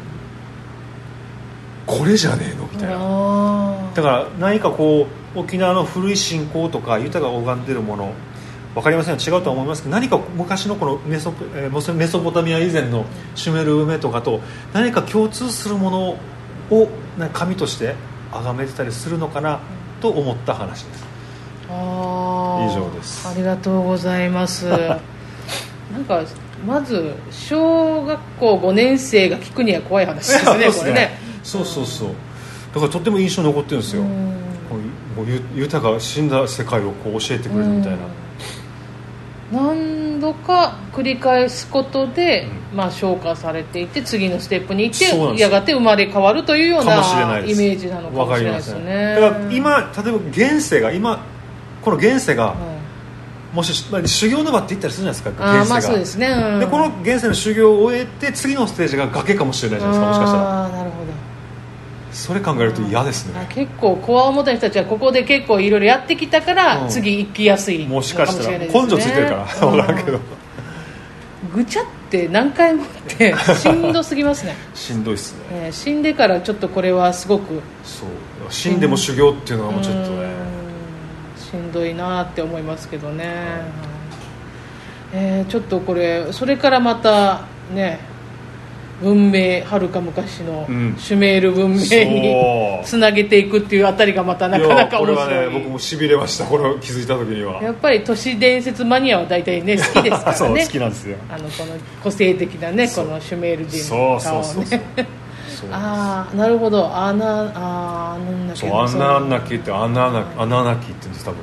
[1.86, 2.64] これじゃねえの？
[2.64, 3.92] みたいな。
[3.94, 8.12] だから何かこう沖縄の古い信仰とか豊かが拝んでるもの
[8.74, 11.32] 分かりません違うとは思いますけど何か昔のこのメソ
[11.94, 14.42] メソポタミア以前のシュメル梅とかと
[14.74, 16.18] 何か共通するもの
[16.72, 16.90] を
[17.34, 17.96] 神として
[18.32, 19.60] 崇めてたりするのかな
[20.02, 21.15] と思った話です
[21.70, 23.28] 以上です。
[23.28, 24.68] ありがとうございます。
[24.70, 26.22] なんか
[26.66, 31.18] まず小学校5年生が聞くには怖い話ですね これね。
[31.44, 32.10] そうそうそう。
[32.74, 34.04] だからとっても印象に残ってるんですよ。
[34.70, 34.76] こ
[35.24, 37.98] う豊か死んだ世界をこう教えてくれるみたいな。
[39.52, 46.96] 何度か繰り返すことで、うん、まあ、消化されていって次のステップに行ってやがて生まれ変わるというような
[47.42, 49.16] イメージなのかもしれないですね。
[49.20, 51.24] だから今例えば現世が今
[51.86, 52.56] この現世が、
[53.54, 60.44] もし、まあ、修行の場って言ったりするじゃないですか現世が、まあ、そうですね、うん、でこの現世の修行を終えて次のステージが崖かもしれないじゃないですかもしかしたら。
[60.70, 61.14] なるほど。
[62.12, 63.46] それ考えると嫌ですね。
[63.50, 68.58] 結構こわもた人たちはここで結構いろいろやってきたから、うん、次行きやすいもしかしたら。
[68.58, 69.46] 根性ついてるから。
[69.46, 70.20] 分からんけど。
[71.54, 74.56] ぐちゃって何回もって しんどすぎますね。
[74.74, 77.62] しんどいっすね、えー、死んでからちょっとこれはすごく。
[77.84, 78.10] そう。
[78.50, 80.28] 死んでも修行っていうのはもうちょっとね。
[80.65, 80.65] し
[81.56, 83.62] んどいなって思いますけどね、
[85.14, 88.00] えー、ちょっとこれそれからまたね
[89.02, 90.66] 文明はるか昔の
[90.98, 95.26] シュメール文明に、つなげていくっていうあたりがまたなかなか面白い。
[95.26, 97.62] これはね僕もしびれましたこれを気づいた時には。
[97.62, 100.64] やっぱり都市伝説マニアは大体ね好きですからね。
[100.66, 101.18] 好きなんですよ。
[101.30, 104.86] あのこの個性的なねこのシュメール人の顔をね
[105.72, 106.96] ああなるほど。
[106.96, 108.68] あなあなんだっけ。
[108.68, 111.40] そうあななきってあななあななきって言うんです多分。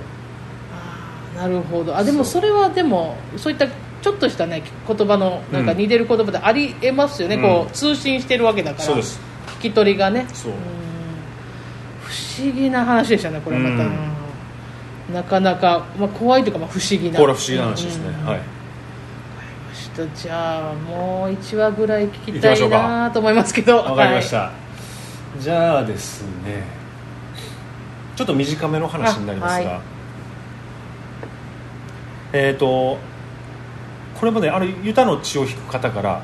[0.73, 1.97] ああなるほど。
[1.97, 8.85] あでもそれはでもそういったちょっとしたね言葉のなんか似てる言葉でありえますよね、うん、こう通信してるわけだから。
[8.85, 9.21] そうです。
[9.59, 10.27] 聞き取りがね。
[10.33, 10.53] そう。
[12.05, 17.19] 不思議な話でしたねこれまた、うん、なかなか、まあ、怖いというか、まあ、不思議な。
[17.19, 18.62] これは不思議な話ですね、はい
[19.95, 23.77] じゃあもう1話ぐらい聞きたいなと思いますけど。
[23.77, 24.53] わかりました、は
[25.39, 26.65] い、じゃあですね。
[28.17, 29.81] ちょっと短めの話になりますが、はい、
[32.33, 32.99] えっ、ー、と
[34.19, 36.23] これまであるユタの血を引く方から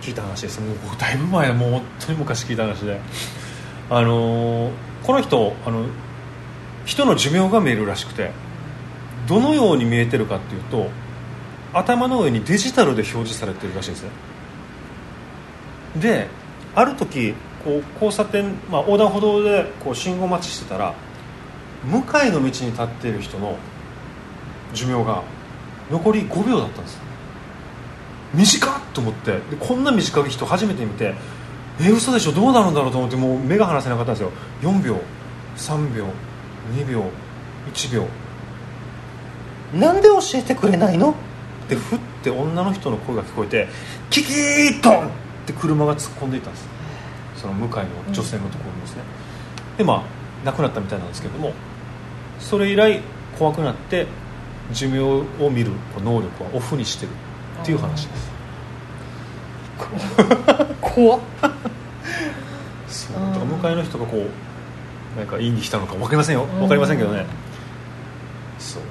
[0.00, 0.60] 聞いた話です。
[0.60, 3.00] もうだいぶ前もう本当に昔聞いた話で。
[3.90, 5.86] あのー、この人あの
[6.86, 8.30] 人の寿命が見えるらしくて
[9.26, 10.88] どのように見えてるかっていうと
[11.74, 14.10] 頭の上にデジタルで表示されてるらしいんですね。
[16.00, 16.28] で
[16.74, 17.34] ある時
[17.64, 20.94] こう交差点、まあ、横断歩道でこう信号待ちしてたら
[21.84, 23.56] 向かいの道に立っている人の
[24.72, 25.22] 寿命が
[25.90, 26.98] 残り5秒だったんです。
[28.34, 29.32] 短っと思って。
[29.32, 31.14] でこんな短い人初めて見て
[31.80, 32.32] え嘘でしょ？
[32.32, 34.32] どうなるんだろうと思ってもう目が離せなかったんですよ。
[34.62, 34.96] 4秒
[35.56, 36.06] 3秒
[36.74, 37.04] 2秒
[37.72, 38.06] 1秒。
[39.78, 41.14] なんで教えてくれないの？
[41.64, 43.68] ってふって女の人の声が聞こえて
[44.10, 45.10] キキートンっ
[45.46, 46.68] て車が突っ込んでいったんです。
[47.36, 49.02] その向かいの女性のところにですね、
[49.72, 50.02] うん、でまあ
[50.44, 51.52] 亡くなったみたいなんですけども
[52.38, 53.00] それ以来
[53.38, 54.06] 怖くなって
[54.72, 55.72] 寿命を見る
[56.02, 57.10] 能力はオフにしてる
[57.62, 58.30] っていう話です。
[60.80, 61.20] 怖っ。
[62.88, 66.44] そうだから向かいの人がこうなんか言いに来たのか分かりませんよ。
[66.44, 67.26] 分かりませんけどね。
[68.58, 68.82] そう。
[68.82, 68.86] い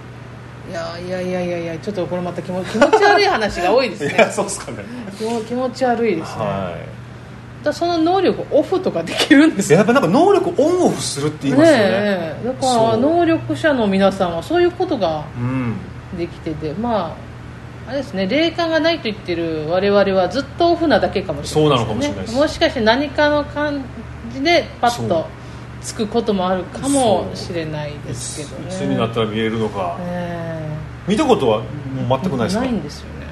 [0.74, 4.14] やいやいやいやいやちょっとこれまた気持気持ち悪い話が多いですね。
[4.14, 4.84] いやそうっすかね。
[5.48, 6.46] 気持ち悪いですね。
[6.46, 7.04] はい。
[7.64, 11.84] だその能力オフとかできるんですやっぱなんか能力オンオフするって言いますよね。
[11.84, 15.26] ねだから能力者の皆さんはそういうことが
[16.18, 17.16] できてて、うん、ま
[17.88, 22.36] ああれですね霊感がないと言ってる我々はずっとオフなだけかもしれない、ね、そうなのかもしれないです。
[22.36, 23.84] もしかして何かの感
[24.34, 25.28] じでパッと
[25.82, 28.68] つくこともあるかもしれないですけどね。
[28.70, 30.63] いつになったら見えるのか、え。
[30.63, 30.63] ー、
[31.08, 31.62] 見たことは
[32.08, 32.62] もう全くないですか？
[32.62, 33.24] ないんですよね。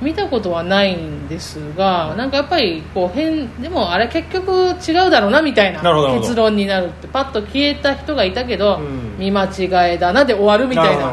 [0.00, 5.80] 見たことはないんですがなんかやっぱりこう変でもあれ結局違うだろうなみたいな
[6.14, 11.12] 結論になるってパッと消えた人がいたけど、うん、見間違えだなで終わるみたいな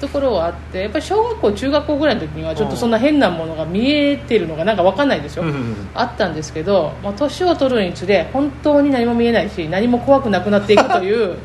[0.00, 11.38] ところはあってやっぱり小学校中学校ぐらいの時にはちょっとそんな変なものが見えてるのがなんか分かんないですよ、うん、あったんですけど、まあ、年を取るにつれ本当に何も見えないし何も怖くなくなっていくという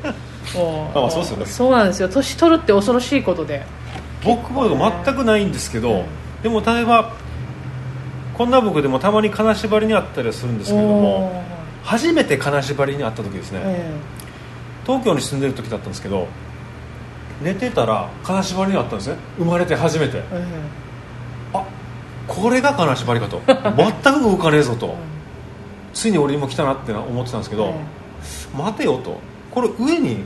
[0.49, 1.45] あそうですよね。
[1.45, 2.09] そうなんですよ。
[2.09, 3.63] 年取るって恐ろしいことで。
[4.23, 6.05] 僕も全くないんですけど、うん
[6.41, 7.13] でも例えば
[8.33, 11.43] こんな僕でもたまに金縛りにあったりするんですけども
[11.83, 16.27] 初めて金縛りにあった時ですね、えー、東京に住んでる時だったんですけど
[17.41, 19.15] 寝てたら金縛りにあったんですね。
[19.37, 21.65] 生まれて初めて、えー、あ
[22.27, 23.41] これが金縛りかと。
[23.47, 24.95] 全く動かねえぞと、
[25.91, 27.73] ついに俺にも来たなって思ってたんですけど、
[28.53, 29.19] えー、待てよと
[29.51, 30.25] これ上に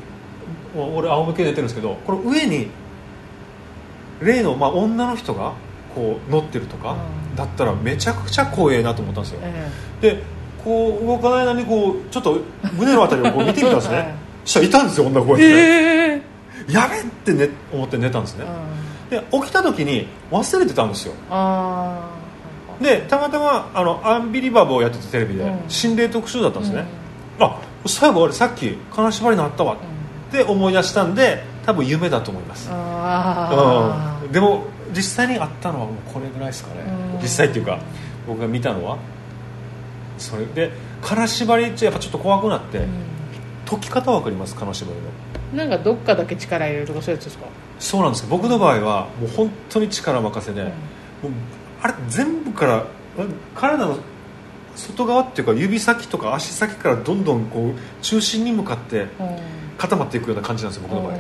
[0.76, 2.70] 俺仰向けで寝てるんですけどこれ上に
[4.22, 5.54] 例の、まあ、女の人が
[5.94, 6.98] こう乗ってるとか、
[7.36, 9.40] だったらめちゃくちゃ怖えなと思ったんですよ、
[10.02, 10.24] で
[10.64, 12.42] こう動かない間にこうちょっと
[12.74, 14.16] 胸の辺りをこう 見てみたんですね。
[14.44, 18.46] したらいたんですよ女の子がえー、やべって、ね、思って寝たんですね、
[19.10, 21.14] で起きた時に忘れてたんですよ。
[22.82, 26.86] でたまたまあのアンビリバボーをやってたテレビで、心霊特集だったんですね、
[27.86, 29.76] うん、あ最後俺さっき金縛りになったわ。
[29.76, 29.78] っ
[30.32, 36.82] て思い出したんで多分夢だと思います、うん、でも実際にあったのはもうこれぐらいですかね。
[37.22, 37.80] 実際っていうか
[38.28, 38.98] 僕が見たのは
[40.18, 40.72] それで
[41.02, 42.86] 金縛りってやっぱちょっと怖くなって、
[43.66, 44.56] 解き方わかります？
[44.56, 44.98] 金縛り
[45.58, 45.66] の。
[45.66, 47.46] なんかどっかだけ力入れるとかそういうやつですか？
[47.80, 50.70] そうなんです僕の場合はもう本当に力任せで、うん、
[51.82, 52.86] あれ全部から
[53.54, 53.98] 体の
[54.76, 59.08] 外側っていうか指先とか足先からどんどんこう中心に向かって
[59.78, 61.18] 固まっていくような感じなんですよ僕の場合、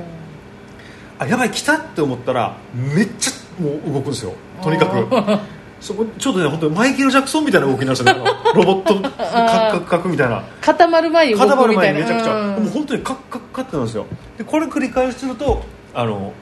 [1.19, 5.55] あやばい来たって思ったらめっちゃもう動くんですよとにかく。
[5.81, 10.43] そこちょっとね本当にマイケル・ジャクソンみたいな動きになるんですよねロボットカクカクみたいな。
[10.61, 11.57] 固まる前に動くみたいな。
[11.57, 12.33] 固まる前にめちゃくちゃ。
[12.59, 14.05] もう本当にカクカクカクってなんですよ。
[14.37, 16.33] でこれ繰り返しするとあの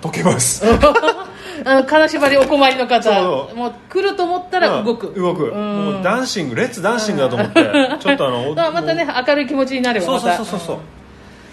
[0.00, 0.64] 溶けます
[1.64, 3.22] あの金縛りお困りの方
[3.54, 5.52] もう来ると思ったら動く、動く。
[5.52, 7.62] もうダンシング let's dancing だと思って
[8.00, 10.66] ちょっとあの またね明るい気持ちになればまたそうそうそう。
[10.66, 10.78] そう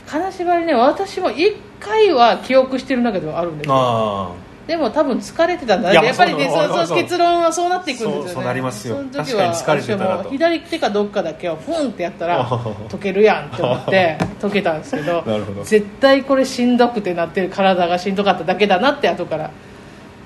[0.08, 4.36] 金縛りね私も1回は記憶してる中ではあるんですよ。
[4.68, 8.30] でも多分疲れてたんだねやっぱりねそうそう結論はそうなっていくんですよね。
[8.30, 8.96] そうなりますよ。
[8.96, 15.24] その時は疲れてた左手かどっかだけをフンってやったら 溶けるやんって思って溶けたんですけ ど。
[15.64, 19.50] 絶対これしんどくてなってる体がしんどかっただけだなって後から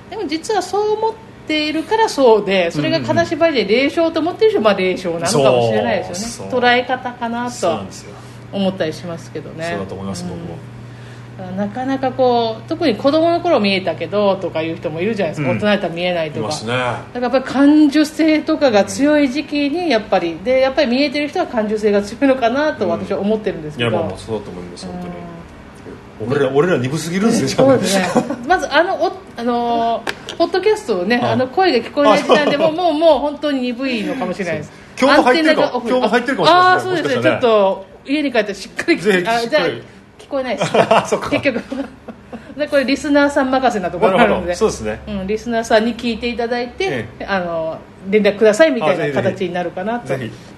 [0.10, 1.14] でも実はそう思っ
[1.48, 6.54] ているからそうでそれが金縛りで霊障と思ってる人はまあ霊障なのかもしれないですよね。
[6.54, 7.80] 捉え方かなと。
[8.52, 9.70] 思ったりしますけどね。
[9.72, 10.58] そうだと思います、僕も。
[11.56, 20.40] なかなかこう特に子供の頃見えたけどとかいう人もいるじゃないですか、うん、大人だったら見えないとか、ね、だからやっぱり感受性とかが強い時期にやっぱり。
[20.44, 25.14] でやっぱり見えてる人は感受性が強いのかなと私は思ってるんですけど、うん、いやまあそうだと思います本当に、
[26.20, 27.84] 俺ら俺ら鈍すぎるんですよ、ね。
[28.48, 30.04] まずあのおあの
[30.38, 34.72] ポッドキャストをねあの声が聞こえない時代でも もうもう本当に鈍いのかもしれないです。
[35.00, 35.72] 今日も入ってるか？
[35.74, 37.22] 今日も入ってるかもしれないああそうですね。
[37.22, 39.60] ちょっと家に帰ってしっかりぜひあじゃ
[40.18, 40.72] 聞こえないです。
[41.30, 41.62] 結局。
[42.58, 44.56] でこれリスナーさん任せなところがあるので。
[44.56, 47.78] そうですね、うん、リスナーさんに聞いていただいて、ええ、あの
[48.10, 50.14] 連絡くださいみたいな形になるかなと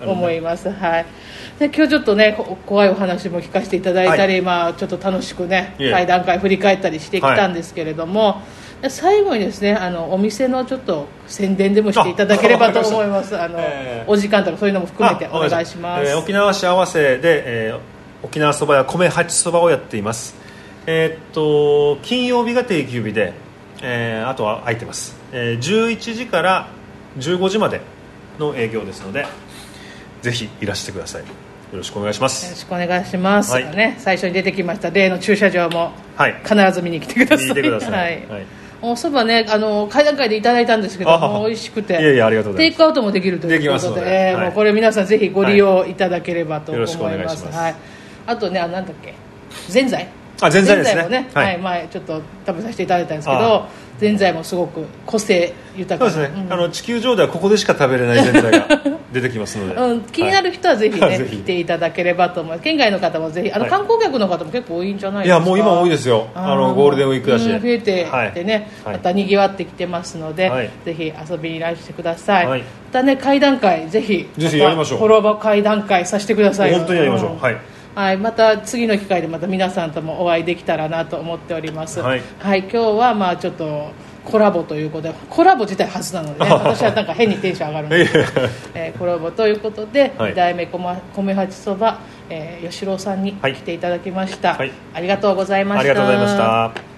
[0.06, 0.70] 思います。
[0.70, 1.06] はい
[1.60, 8.42] で今日ちょっとね怖いお話も聞かせていただいたり、はい、まあ、ちょっと楽しくね会談会振り返ったりしてきたんですけれども、
[8.82, 13.38] はい、最後にですねあのお店のちょっと宣伝でもしていただければと思います。
[13.38, 20.36] あの、えー、お時間とかそういうのも含めてお願いします、えー、沖縄市合わせで、えー沖縄そばや米八そばをやっています。
[20.86, 23.34] えー、っと金曜日が定休日で、
[23.82, 26.68] えー、あとは空いてます、えー、11時から
[27.18, 27.82] 15時まで
[28.40, 29.28] の営業ですので
[30.22, 31.22] ぜひいらしてください。
[31.22, 31.28] よ
[31.78, 32.46] ろしくお願いします。
[32.46, 35.92] よろしくお願いします、はい、ね、最初に出てきました例の駐車場も
[36.44, 38.46] 必ず見に来てください、はい、ください、はい、
[38.82, 41.98] おそばねあの階段階でいただいたんですけども美味しくて。
[41.98, 44.02] テイクアウトもできるということで。
[44.02, 47.76] で、えーはい、もうこれ皆さんぜひご利用いただければと思います,、はい、はい。
[48.28, 49.14] あとねあなんだっけ？
[49.72, 50.08] ぜんざい。
[50.42, 51.04] あぜんざいですね。
[51.04, 53.66] もね、はい、はい、前ちょっと食べさせていただいたんですけど
[54.00, 58.68] ぜんざいもすごく個性豊かそうですね、うん、あの地球上ではここでしか食べれないぜんざいが
[59.12, 65.38] 出てきますので、うん、気になる人はぜひね、はい、来ていただければと思います県外の方もぜひあの、観光客の方も結構多いんじゃないですか。
[65.38, 66.28] いやもう今多いですよ。
[66.36, 75.00] あのゴールデンウィークだし、うん、増えてきてね、またにぎわってきてますので、ぜひ遊びにいらしてください、またね会談会ぜひぜひやりましょう。
[75.00, 76.74] フォロー会談会させてください。
[76.74, 77.58] 本当にやりましょう、はい。
[77.96, 82.00] はい、また次の機会でまた皆さんともお会いできたらなと思っております。
[82.00, 83.92] はい、はい、今日はまあちょっと
[84.26, 88.06] コラボということでコラボ自体初なので、ね、 私はなんか変にテンション上がるんで。
[88.06, 88.26] すけど、
[88.76, 92.00] えー、コラボということで、はい、代目米八そば、
[92.30, 95.80] えー、吉郎さんに来ていただきました、はい、ありがとうございました。
[95.80, 96.89] ありがとうございました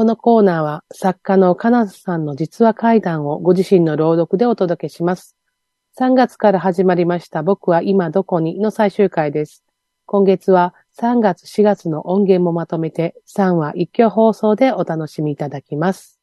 [0.00, 5.36] このコーナーは作家の金瀬さんの実話怪談をご自身の朗読でお届けします。
[5.98, 9.62] 3月から始まりました僕は今どこにの最終回です。
[10.06, 16.18] 今月は3月4月の音源もまとめて3話一挙放送でお楽しみいただきます。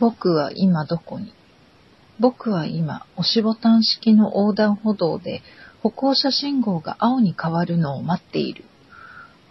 [0.00, 1.32] 僕は今どこに？
[2.18, 5.42] 僕は今、押しボタン式の横断歩道で
[5.80, 8.64] 歩行者信号が青に変わるのを待っている。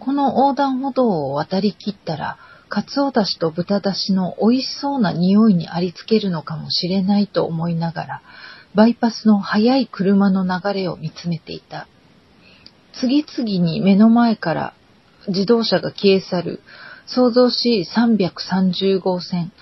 [0.00, 2.38] この横断歩道を渡りきったら、
[2.70, 8.22] かつおだしと豚だしの美味しそうな匂いにありつけるのかもしれないと思いながら、
[8.74, 11.86] バイパスの速い車の流れを見つめていた。
[12.92, 14.74] 次々に目の前から
[15.28, 16.60] 自動車が消え去る、
[17.06, 19.52] 創造し330号線、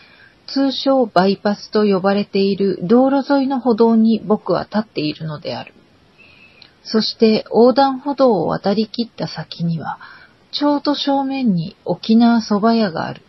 [0.46, 5.74] 通称バイパスと呼ばれている道路沿いの歩道に僕は立っているのである。
[6.84, 9.98] そして横断歩道を渡りきった先には、
[10.58, 13.22] ちょうど正面に沖縄蕎麦屋がある。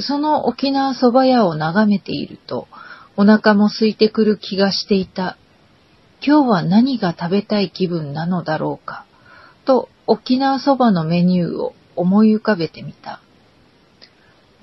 [0.00, 2.66] その沖縄蕎麦屋を眺めていると、
[3.16, 5.36] お腹も空いてくる気がしていた。
[6.26, 9.06] 今日は何が食べたい気分なのだろうか、
[9.66, 13.20] と沖縄蕎麦のメニューを思い浮かべてみた。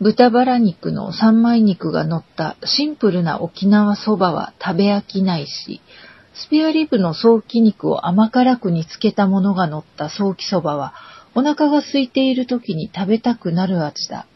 [0.01, 5.79] 豚バラ肉の三枚肉が乗ったシンプルな沖縄蕎麦は食べ飽きないし、
[6.33, 10.93] スペアリブの早期肉を甘辛く煮つけたものが乗った早期蕎麦は
[11.35, 14.27] お腹が空いている時に食べたくなる味だ。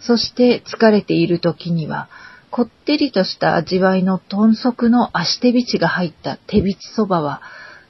[0.00, 2.08] そして疲れている時には、
[2.50, 7.42] こってりとした味わいの豚足の足手びちが入った手びちそばは、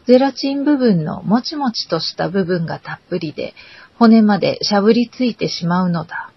[0.06, 3.54] ゼラチン部分のもちもちとした部分がたっぷりで、
[3.98, 6.32] 骨までしゃぶりついてしまうのだ。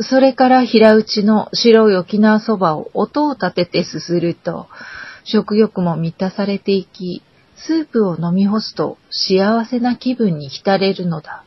[0.00, 4.68] それから平打ちの白い沖縄そばを音を立ててすすると、
[5.24, 7.22] 食欲も満たされていき、
[7.66, 11.44] スープを飲み干すと幸せな気分に浸れるのだ。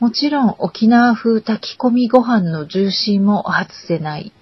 [0.00, 4.32] もちろん沖縄風炊き込みご飯のジューシーも外せない。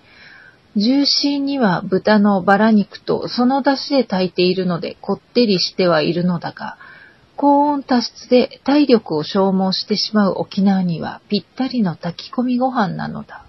[0.76, 6.78] ジューシーには豚のバラ肉とその出汁で炊いているのでこってりしてはいるのだが、
[7.36, 13.44] 高温多湿で体力を消耗してしまう沖縄にはぴったりの炊き込みご飯なのだ。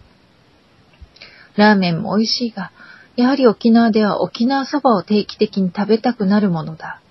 [1.56, 2.72] ラーメンも美味しいが、
[3.16, 7.02] やはり沖縄では沖縄そばを定期的に食べたくなるものだ。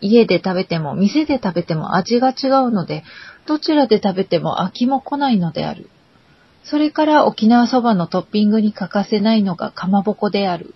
[0.00, 3.02] 家で食べても店で食べても味が違うので、
[3.46, 5.88] どちらで食べても飽きも来ないのである。
[6.64, 10.74] それから沖縄そばのトッピングに欠かせないのがかまぼこである。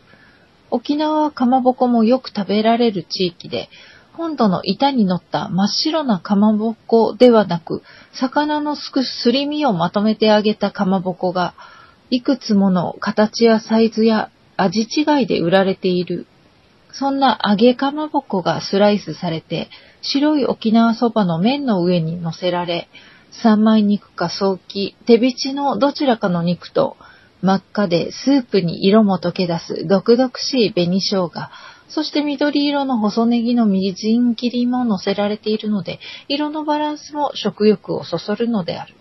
[0.71, 3.69] 沖縄はかまぼこもよく食べられる地域で、
[4.13, 7.83] 本土の板に乗った真っ白なかまぼこではなく、
[8.13, 11.55] 魚のすくすり身をまとめてあげたかまぼこが、
[12.11, 14.31] いくつもの形やサイズや
[14.63, 16.27] 味違いで売られている。
[16.93, 19.71] そんな揚げかまぼこがスライスされて、
[20.03, 22.89] 白い沖縄そばの麺の上に乗せられ、
[23.43, 26.97] 三枚肉か早期、手びちのどちらかの肉と、
[27.43, 31.31] 真っ赤でスープに色も溶け出す毒々しい紅生姜、
[31.89, 38.95] そして緑色の細ネギのみじん切りも乗せられているので、色のバランスも食欲をそそるのである。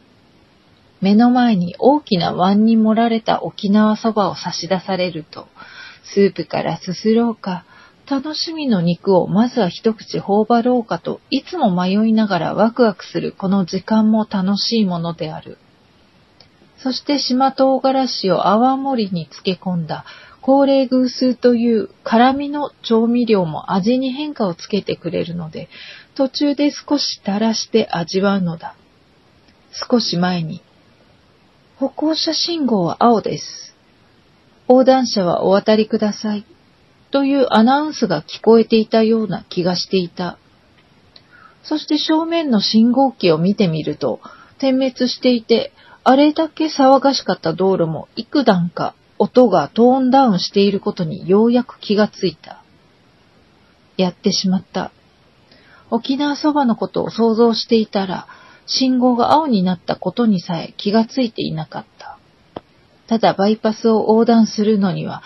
[1.01, 5.47] 目の前に大きな碗に盛られた沖縄そばを差し出されると、
[6.03, 7.65] スープからすすろうか、
[8.09, 15.57] 楽しみの肉をまずは一口頬張ろうかといつも迷いながらワクワクするこの時間も楽しいものである。
[16.77, 20.05] そして島唐辛子を泡盛に漬け込んだ
[20.41, 25.69] 高齢偶数という辛味の調味料も味に変化をつけてくれるので、
[26.15, 28.75] 途中で少し垂らして味わうのだ。
[29.71, 30.63] 少し前に
[31.79, 33.73] 歩行者信号は青です。
[34.67, 36.45] 横断者はお渡りください。
[37.09, 40.37] というアナウンスが聞こえていたような気がしていた。
[41.63, 44.19] そして正面の信号機を見てみると、
[44.57, 45.71] 点滅していて、
[46.03, 52.61] あれだけ騒がしかった道路も幾段か音がトーンダウンしていることにようやく気がついた。
[53.95, 54.91] やってしまった。
[55.91, 58.27] 沖縄そばのことを想像していたら、
[58.69, 62.17] 信号が青になったことにさえ気がついていなかった。
[63.07, 65.23] ただバイパスを横断するのには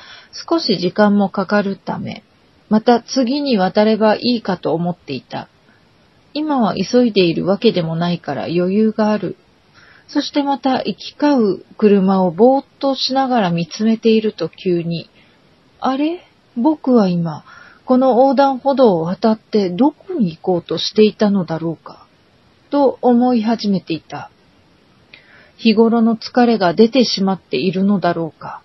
[0.49, 2.23] 少し時間もかかるため、
[2.69, 5.49] また次に渡ればいいかと思っていた。
[6.33, 9.35] 今は急いでいるわけでもないから余裕がある。
[10.07, 15.09] そしてまた行き交う車をぼーっとしながら見つめていると急に、
[15.79, 16.21] あれ？
[16.55, 17.43] 僕は今、
[17.85, 22.02] この横断歩道を渡ってどこに行こうとしていたのだろうか、
[22.73, 24.31] と思い始めていた。
[25.57, 28.63] 日頃の疲れが出てしまっているのだろうか。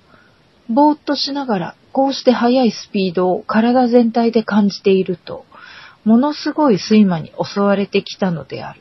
[0.70, 5.44] ぼーっとしながら、こうして速いスピードを体全体で感じていると、
[6.04, 8.80] ものすごい睡魔に襲われてきたのである。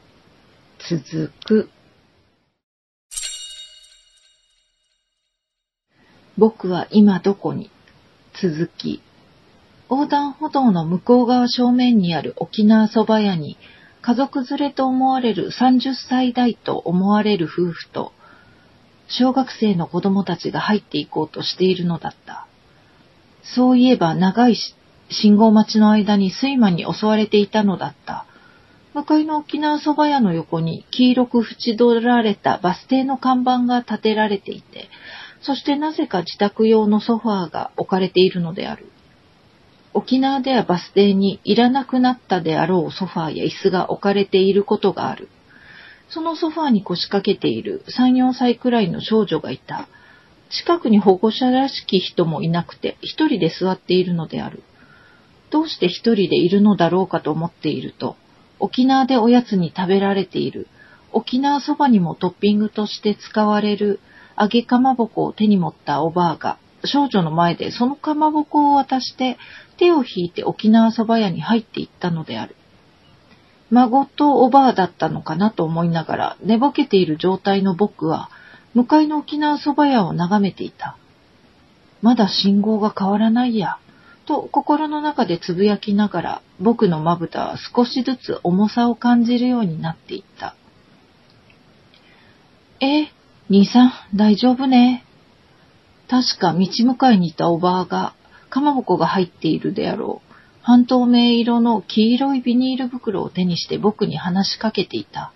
[0.89, 1.69] 続く。
[6.37, 7.69] 僕は今どこに？
[8.41, 9.01] 続き。
[9.89, 13.57] 横断歩道の向こう側正面にある沖縄そば屋に、
[14.07, 18.13] 家族連れと思われる30歳代と思われる夫婦と、
[19.09, 22.47] 小学生の子供たちが入っていこうとしているのだった。
[23.43, 24.55] そういえば長い
[25.09, 28.25] 信号待ちの間に睡魔に襲われていたのだった。
[28.93, 34.87] 向かいの沖縄そば屋の横に黄色く縁取られたバス停の看板が立てられていて、
[35.41, 38.89] そしてなぜか自宅用のソファーが置かれているのである。
[39.97, 45.27] 沖縄ではバス停にいらなくなったであろうソファーや椅子が置かれていることがある。
[46.09, 49.87] そのソファーに腰掛けている3、4歳くらいの少女がいた。
[50.51, 54.61] 近くに保護者らしき人もいなくて、一人で座っているのである。
[55.49, 58.17] どうして一人でいるのだろうかと思っていると、
[58.59, 60.67] 沖縄でおやつに食べられている、
[61.11, 63.99] 沖縄そばにもトッピングとして使われる
[64.39, 69.37] 揚げかまぼこを手に持ったおばあが、少女の前でそのかまぼこを渡して
[69.77, 72.55] 手を引いて沖縄そば屋に入っていったのである。
[73.69, 78.29] 孫とおばあだったのかなと思いながら寝ぼけている状態の僕は
[78.73, 80.97] 向かいの沖縄そば屋を眺めていた。
[82.01, 83.77] まだ信号が変わらないや。
[84.25, 90.55] と心の中でつぶやきながら僕のまぶたは少しずつ重さを感じるようになっていった。
[92.79, 93.07] え、
[93.49, 95.05] 兄さん、大丈夫ね。
[96.09, 98.13] 確か道向かいにいたおばあが、
[98.57, 100.33] かまぼこが入っているであろう。
[100.63, 105.31] 半透明色の黄色いビニール袋を手にして僕に話しかけていた。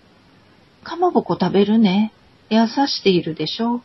[0.82, 2.12] かまぼこ食べるね。
[2.50, 3.80] 優しているでしょ。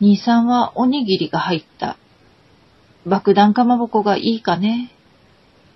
[0.00, 1.96] 兄さんはおにぎりが入った
[3.06, 4.90] 爆弾かまぼこがいいかね。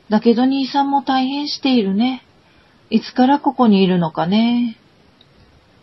[0.08, 2.24] だけど兄さんも大変しているね。
[2.90, 4.76] いつからここにいるのかね。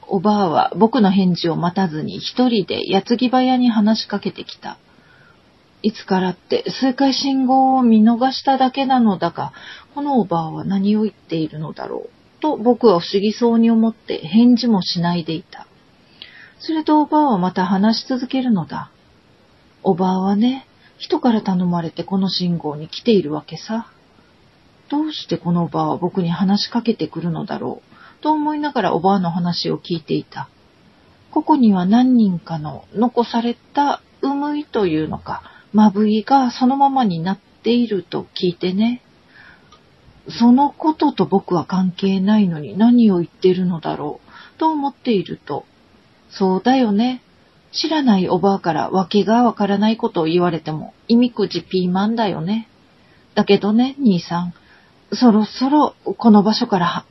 [0.10, 4.78] おばあは僕の返事を待たずに一人で矢継ぎ早に話しかけてきた。
[5.88, 9.54] いつからって数回信号を見逃しただけなのだが、
[9.96, 12.42] このおばあは何を言っているのだろう。
[12.42, 15.66] と僕は不思議そうに思って返事もしないでいた。
[16.60, 18.92] するとおばあはまた話し続けるのだ。
[19.82, 20.68] おばあはね、
[20.98, 23.90] 人から頼まれてこの信号に来ているわけさ。
[24.90, 27.82] どうしてこのおばあは僕に話しかけてくるのだろ
[28.20, 30.50] う、と思いながらおばあの話を聞いていた。
[31.32, 39.02] ここには何人かの残されたうむいというのか、まぶいがそのままになっていると聞いてね。
[40.40, 45.66] そのことと僕は関係ないのに何を言ってるのだろう、と思っていると、
[46.30, 47.22] そうだよね。
[47.72, 52.68] 知らないおばあから訳がわからないことを言われても意味くじピーマンだよね。
[53.36, 54.54] だけどね、兄さん、
[55.14, 57.06] そろそろこの場所から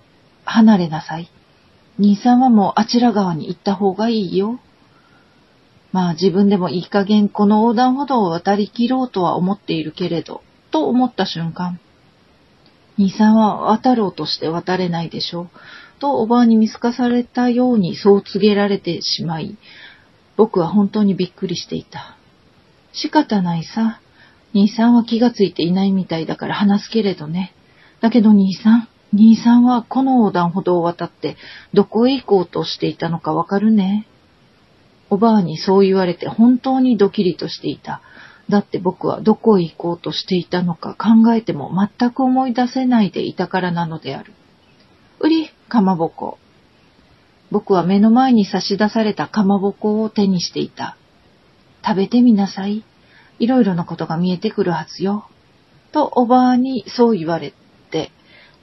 [0.44, 1.30] 離れなさい。
[1.98, 4.60] 兄さんはもうあちら側に行った方がいいよ。
[5.96, 11.80] まあ自分でもいい加減この横断歩道を渡り切ろうとは思っているけれど、と思った瞬間、
[12.98, 15.48] 兄さんは渡ろうとして渡れないでしょう。
[15.98, 19.56] とおばあに見透かされたようにそう告げられてしまい、
[20.36, 22.18] 僕は本当にびっくりしていた。
[22.92, 24.02] 仕方ないさ。
[24.52, 27.54] 兄さんは気がついていないみたいだから話すけれどね。
[28.02, 31.38] だけど兄さん、兄さんはこの横断歩道を渡って
[31.72, 34.06] どこへ行こうとしていたのかわかるね。
[35.08, 38.00] おばあにそう言われて本当にドキリとしていた。
[38.48, 44.32] だって僕はどこへ行こうとしていたのか考えても全く思い出せないでいたからなのである。
[45.20, 46.38] うり、かまぼこ。
[47.50, 50.96] 僕は目の前に差し出されたかまぼこを手にしていた。
[51.84, 52.84] 食べてみなさい。
[53.38, 55.28] いろいろなことが見えてくるはずよ。
[55.92, 57.52] とおばあにそう言われ
[57.90, 58.10] て、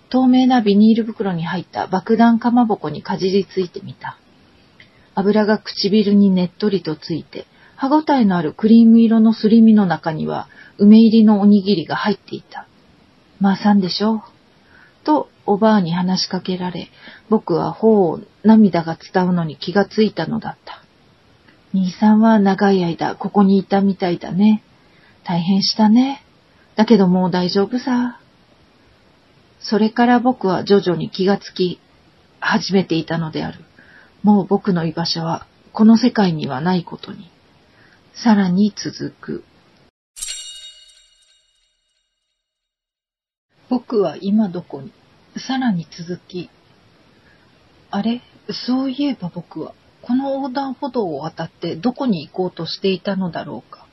[0.10, 4.18] 透明なビニール袋に入った爆弾かまぼこにかじりついてみた。
[5.16, 7.46] 油が唇にねっとりとついて、
[7.76, 10.48] 歯ごたえのあるクリーム色のすり身の中には
[10.78, 12.68] 梅入りのおにぎりが入っていた。
[13.40, 14.22] まあさんでしょう。
[15.04, 16.90] とおばあに話しかけられ、
[17.30, 20.82] 僕は頬を涙が伝うのに気がついたのだった。
[21.74, 24.64] 兄さんは長い間ここにいたみたいだね。
[25.24, 26.24] 大変したね。
[26.76, 28.20] だけどもう大丈夫さ。
[29.60, 31.80] それから僕は徐々に気がつき
[32.40, 33.60] 始めていたのである。
[34.24, 37.30] もう僕の居場所はこの世界にはないことに。
[38.16, 39.44] さらに続く。
[43.70, 44.94] 僕は今どこに
[45.36, 46.50] さらに続き。
[47.92, 48.22] あれ？
[48.50, 53.86] そういえば僕はこの横断歩道を渡ってどこに行こうとしていたのだろうか。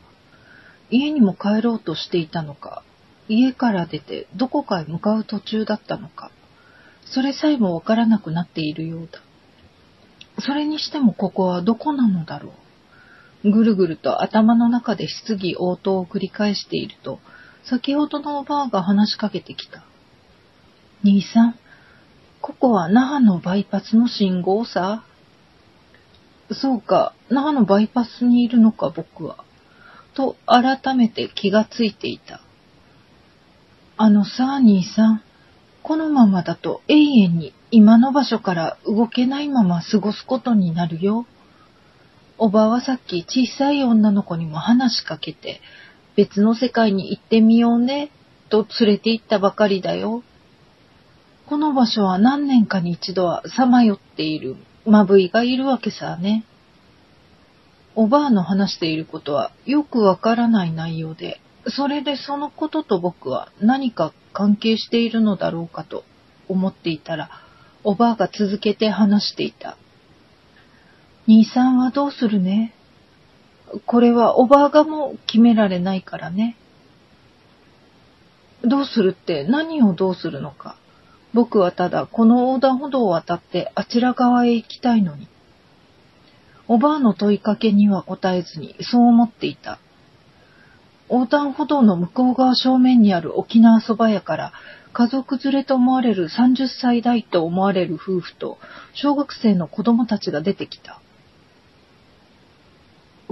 [0.91, 2.85] 家にも帰ろうとしていたのか。
[3.29, 6.31] 家から出てどこかへ向かう途中だったのか。
[7.05, 9.21] それさえもわからなくなっているようだ。
[10.41, 12.53] それにしてもここはどこなのだろ
[13.45, 13.51] う。
[13.51, 17.21] ぐるぐると頭の中で質疑応答を繰り返していると、
[17.65, 19.85] 先ほどのおばあが話しかけてきた。
[21.03, 21.55] 兄さん、
[22.41, 25.05] ここは那覇のバイパスの信号さ？
[26.53, 29.45] そうか、那覇のバイパスにいるのか僕は。
[30.15, 32.41] と改めて気がついていた。
[33.97, 35.23] あのさ、兄さん。
[35.83, 41.27] このままだと永遠に今の場所から動けないまま過ごすことになるよ。
[42.39, 45.61] おばはさっき小さい女の子にも話しかけて、
[46.17, 48.11] 別の世界に行ってみようね、
[48.49, 50.23] と連れて行ったばかりだよ。
[51.47, 54.57] この場所は何年かに一度はさまよっている
[54.87, 56.45] まぶいがいるわけさね。
[57.95, 66.05] おばあの話していることはよくわからない内容で、それでそのことと僕は何か関係しているのだろうかと
[66.49, 67.31] 思っていたら、
[67.85, 69.77] おばあが続けて話していた。
[71.27, 72.75] 兄さんはどうするね？
[73.87, 76.57] これはおばあがも決められないからね。
[78.63, 79.45] どうするって？
[79.45, 80.77] 何をどうするのか？
[81.33, 85.29] 僕はただこの横断歩道を渡ってあちら側へ行きたいのに。
[86.67, 89.79] おばあの問いかけには答えずにそう思っていた。
[91.11, 94.53] 横断歩道の向こう側正面にある沖縄そば屋から
[94.93, 98.59] 家族連れと思われる30歳代と思われる夫婦と
[98.95, 101.01] 小学生の子供たちが出てきた。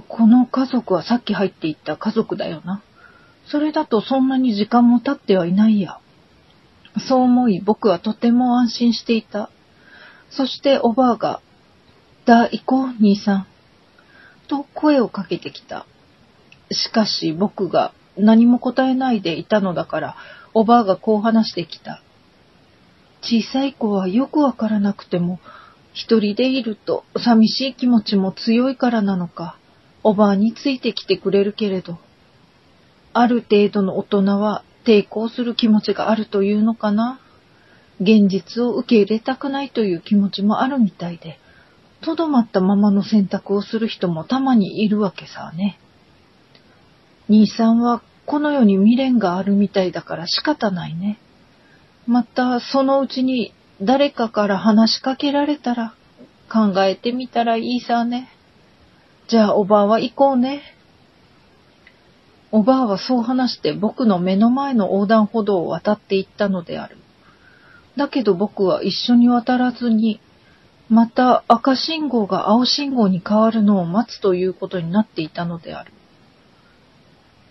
[0.09, 2.83] この家族はさっき入っていった家族だよな。
[3.47, 6.01] それだとそんなに時間も経ってはいないや。
[7.09, 9.51] そう思い僕はとても安心していた。
[10.31, 11.41] そしておばあが、
[12.25, 13.47] だ、行こう、兄さん。
[14.49, 15.87] と声をかけてきた。
[16.71, 20.17] しかし僕が何も答えないでいたのだから、
[20.55, 22.03] おばあがこう話してきた。
[23.23, 25.41] 小さい子はよくわからなくても、
[25.93, 29.57] 一人でいると寂しい気持ちも強いからなのか、
[30.05, 31.99] おばあについてきてくれるけれど、
[33.13, 37.21] ある程度の大人は抵抗する気持ちがあるというのかな。
[38.01, 41.39] 現実を受け入れたくないという気持ちもあるみたいで、
[42.01, 45.81] とどまったままの選択をする人もたまにいるわけさね。
[47.29, 51.19] 兄さんはこの世に未練があるみたいだから仕方ないね。
[52.07, 53.53] またそのうちに
[53.83, 55.95] 誰かから話しかけられたら
[56.51, 58.29] 考えてみたらいいさね。
[59.29, 60.63] じゃあおばあは行こうね。
[62.51, 66.97] おばあはそう話して僕の目の前の横断歩道を渡っていったのである。
[67.97, 70.21] だけど僕は一緒に渡らずに、
[70.89, 75.93] また赤信号が青信号に変わるのを待つということになっていたのである。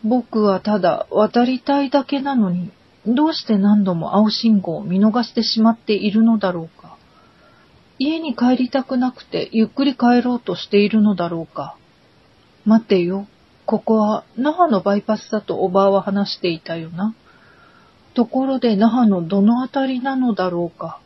[0.07, 2.71] 僕はただ渡りたいだけなのに、
[3.05, 6.97] どうして何度も青信号を見逃してしまっているのだろうか。
[7.99, 11.75] 家に帰りたくなくてゆっくり帰ろうとしているのだろうか。
[12.65, 13.27] 待てよ。
[13.65, 17.13] ここは那覇のバイパスだとおばあは話していたよな。
[18.13, 21.01] ところで那覇のどのあたりなのだろうか。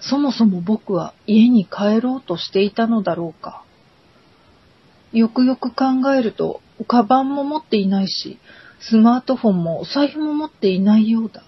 [0.00, 3.62] そもそも僕は家に帰ろうとしていたのだろうか。
[5.12, 8.38] よくよく考えるとカバンも持っていないし、
[8.80, 11.42] スマートフォンもお財布も持っていないようだ。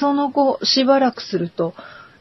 [0.00, 1.74] その後、しばらくすると、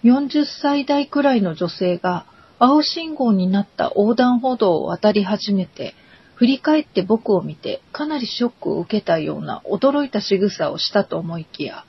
[0.04, 2.26] 40歳代くらいの女性が
[2.58, 5.94] 青信号になった横断歩道を渡り始めて、
[6.36, 11.84] 振り返って僕を見てかなりショックを受けたような驚いた仕草をしたと思いきや、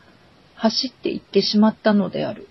[0.57, 2.49] 走って行ってしまったのである。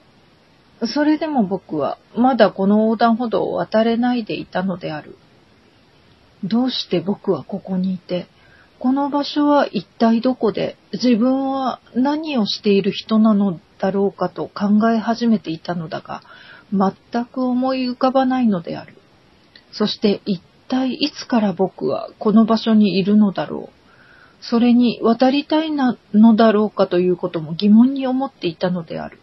[0.93, 5.17] それでも僕はまだこの横断歩道を渡れないでいたのである。
[6.43, 8.27] どうして僕はここにいて、
[8.79, 16.21] この場所は一体どこで自分は何をしている人なのだろうかと考え始めていたのだが、
[16.71, 18.95] 全く思い浮かばないのである。
[19.71, 23.79] そして一体いつから僕はこの場所にいるのだろう。
[24.41, 29.19] それに渡りたいなのだろうかということも疑問に思っていたのである。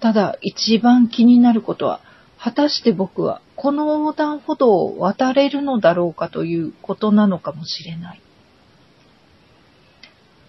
[0.00, 2.00] ただ一番気になることは、
[2.44, 8.20] 果たして僕はこの横断歩道を渡れるのだろうかということなのかもしれない。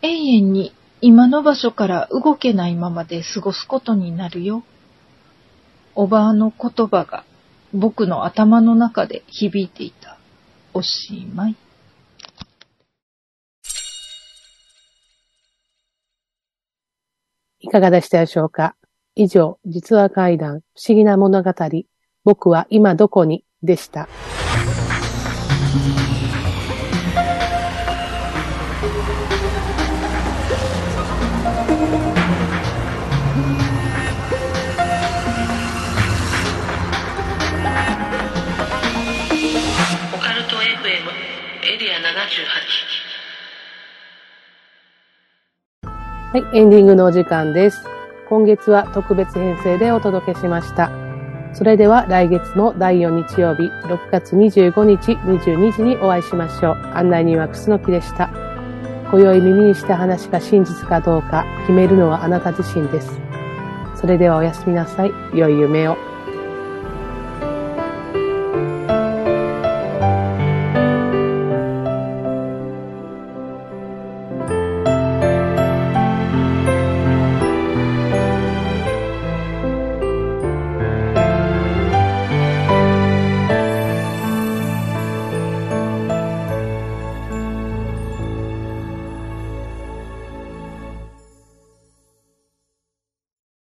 [0.01, 4.65] 永遠に今の場所から動けないままで過ごすことになるよ。
[5.95, 7.23] おばあの言葉が
[7.73, 10.17] 僕の頭の中で響いていた。
[10.73, 11.55] おしまい。
[17.61, 18.75] いかがでしたでしょうか？
[19.17, 21.53] 以上、実話怪談、不思議な物語、
[22.25, 24.09] 僕は今どこにでした。
[46.33, 47.94] はい、エンディングのお時間です。
[48.27, 50.89] 今月は特別編成でお届けしました。
[51.53, 56.75] それでは来月の第4日曜日、6月25日22時にお会いしましょう。
[56.95, 58.29] 案内人は楠木でした。
[59.11, 63.11] 今宵耳にした話が真実かどうか決めるのはあなた自身です。
[63.95, 65.11] それではおやすみなさい。
[65.33, 65.95] 良い夢を。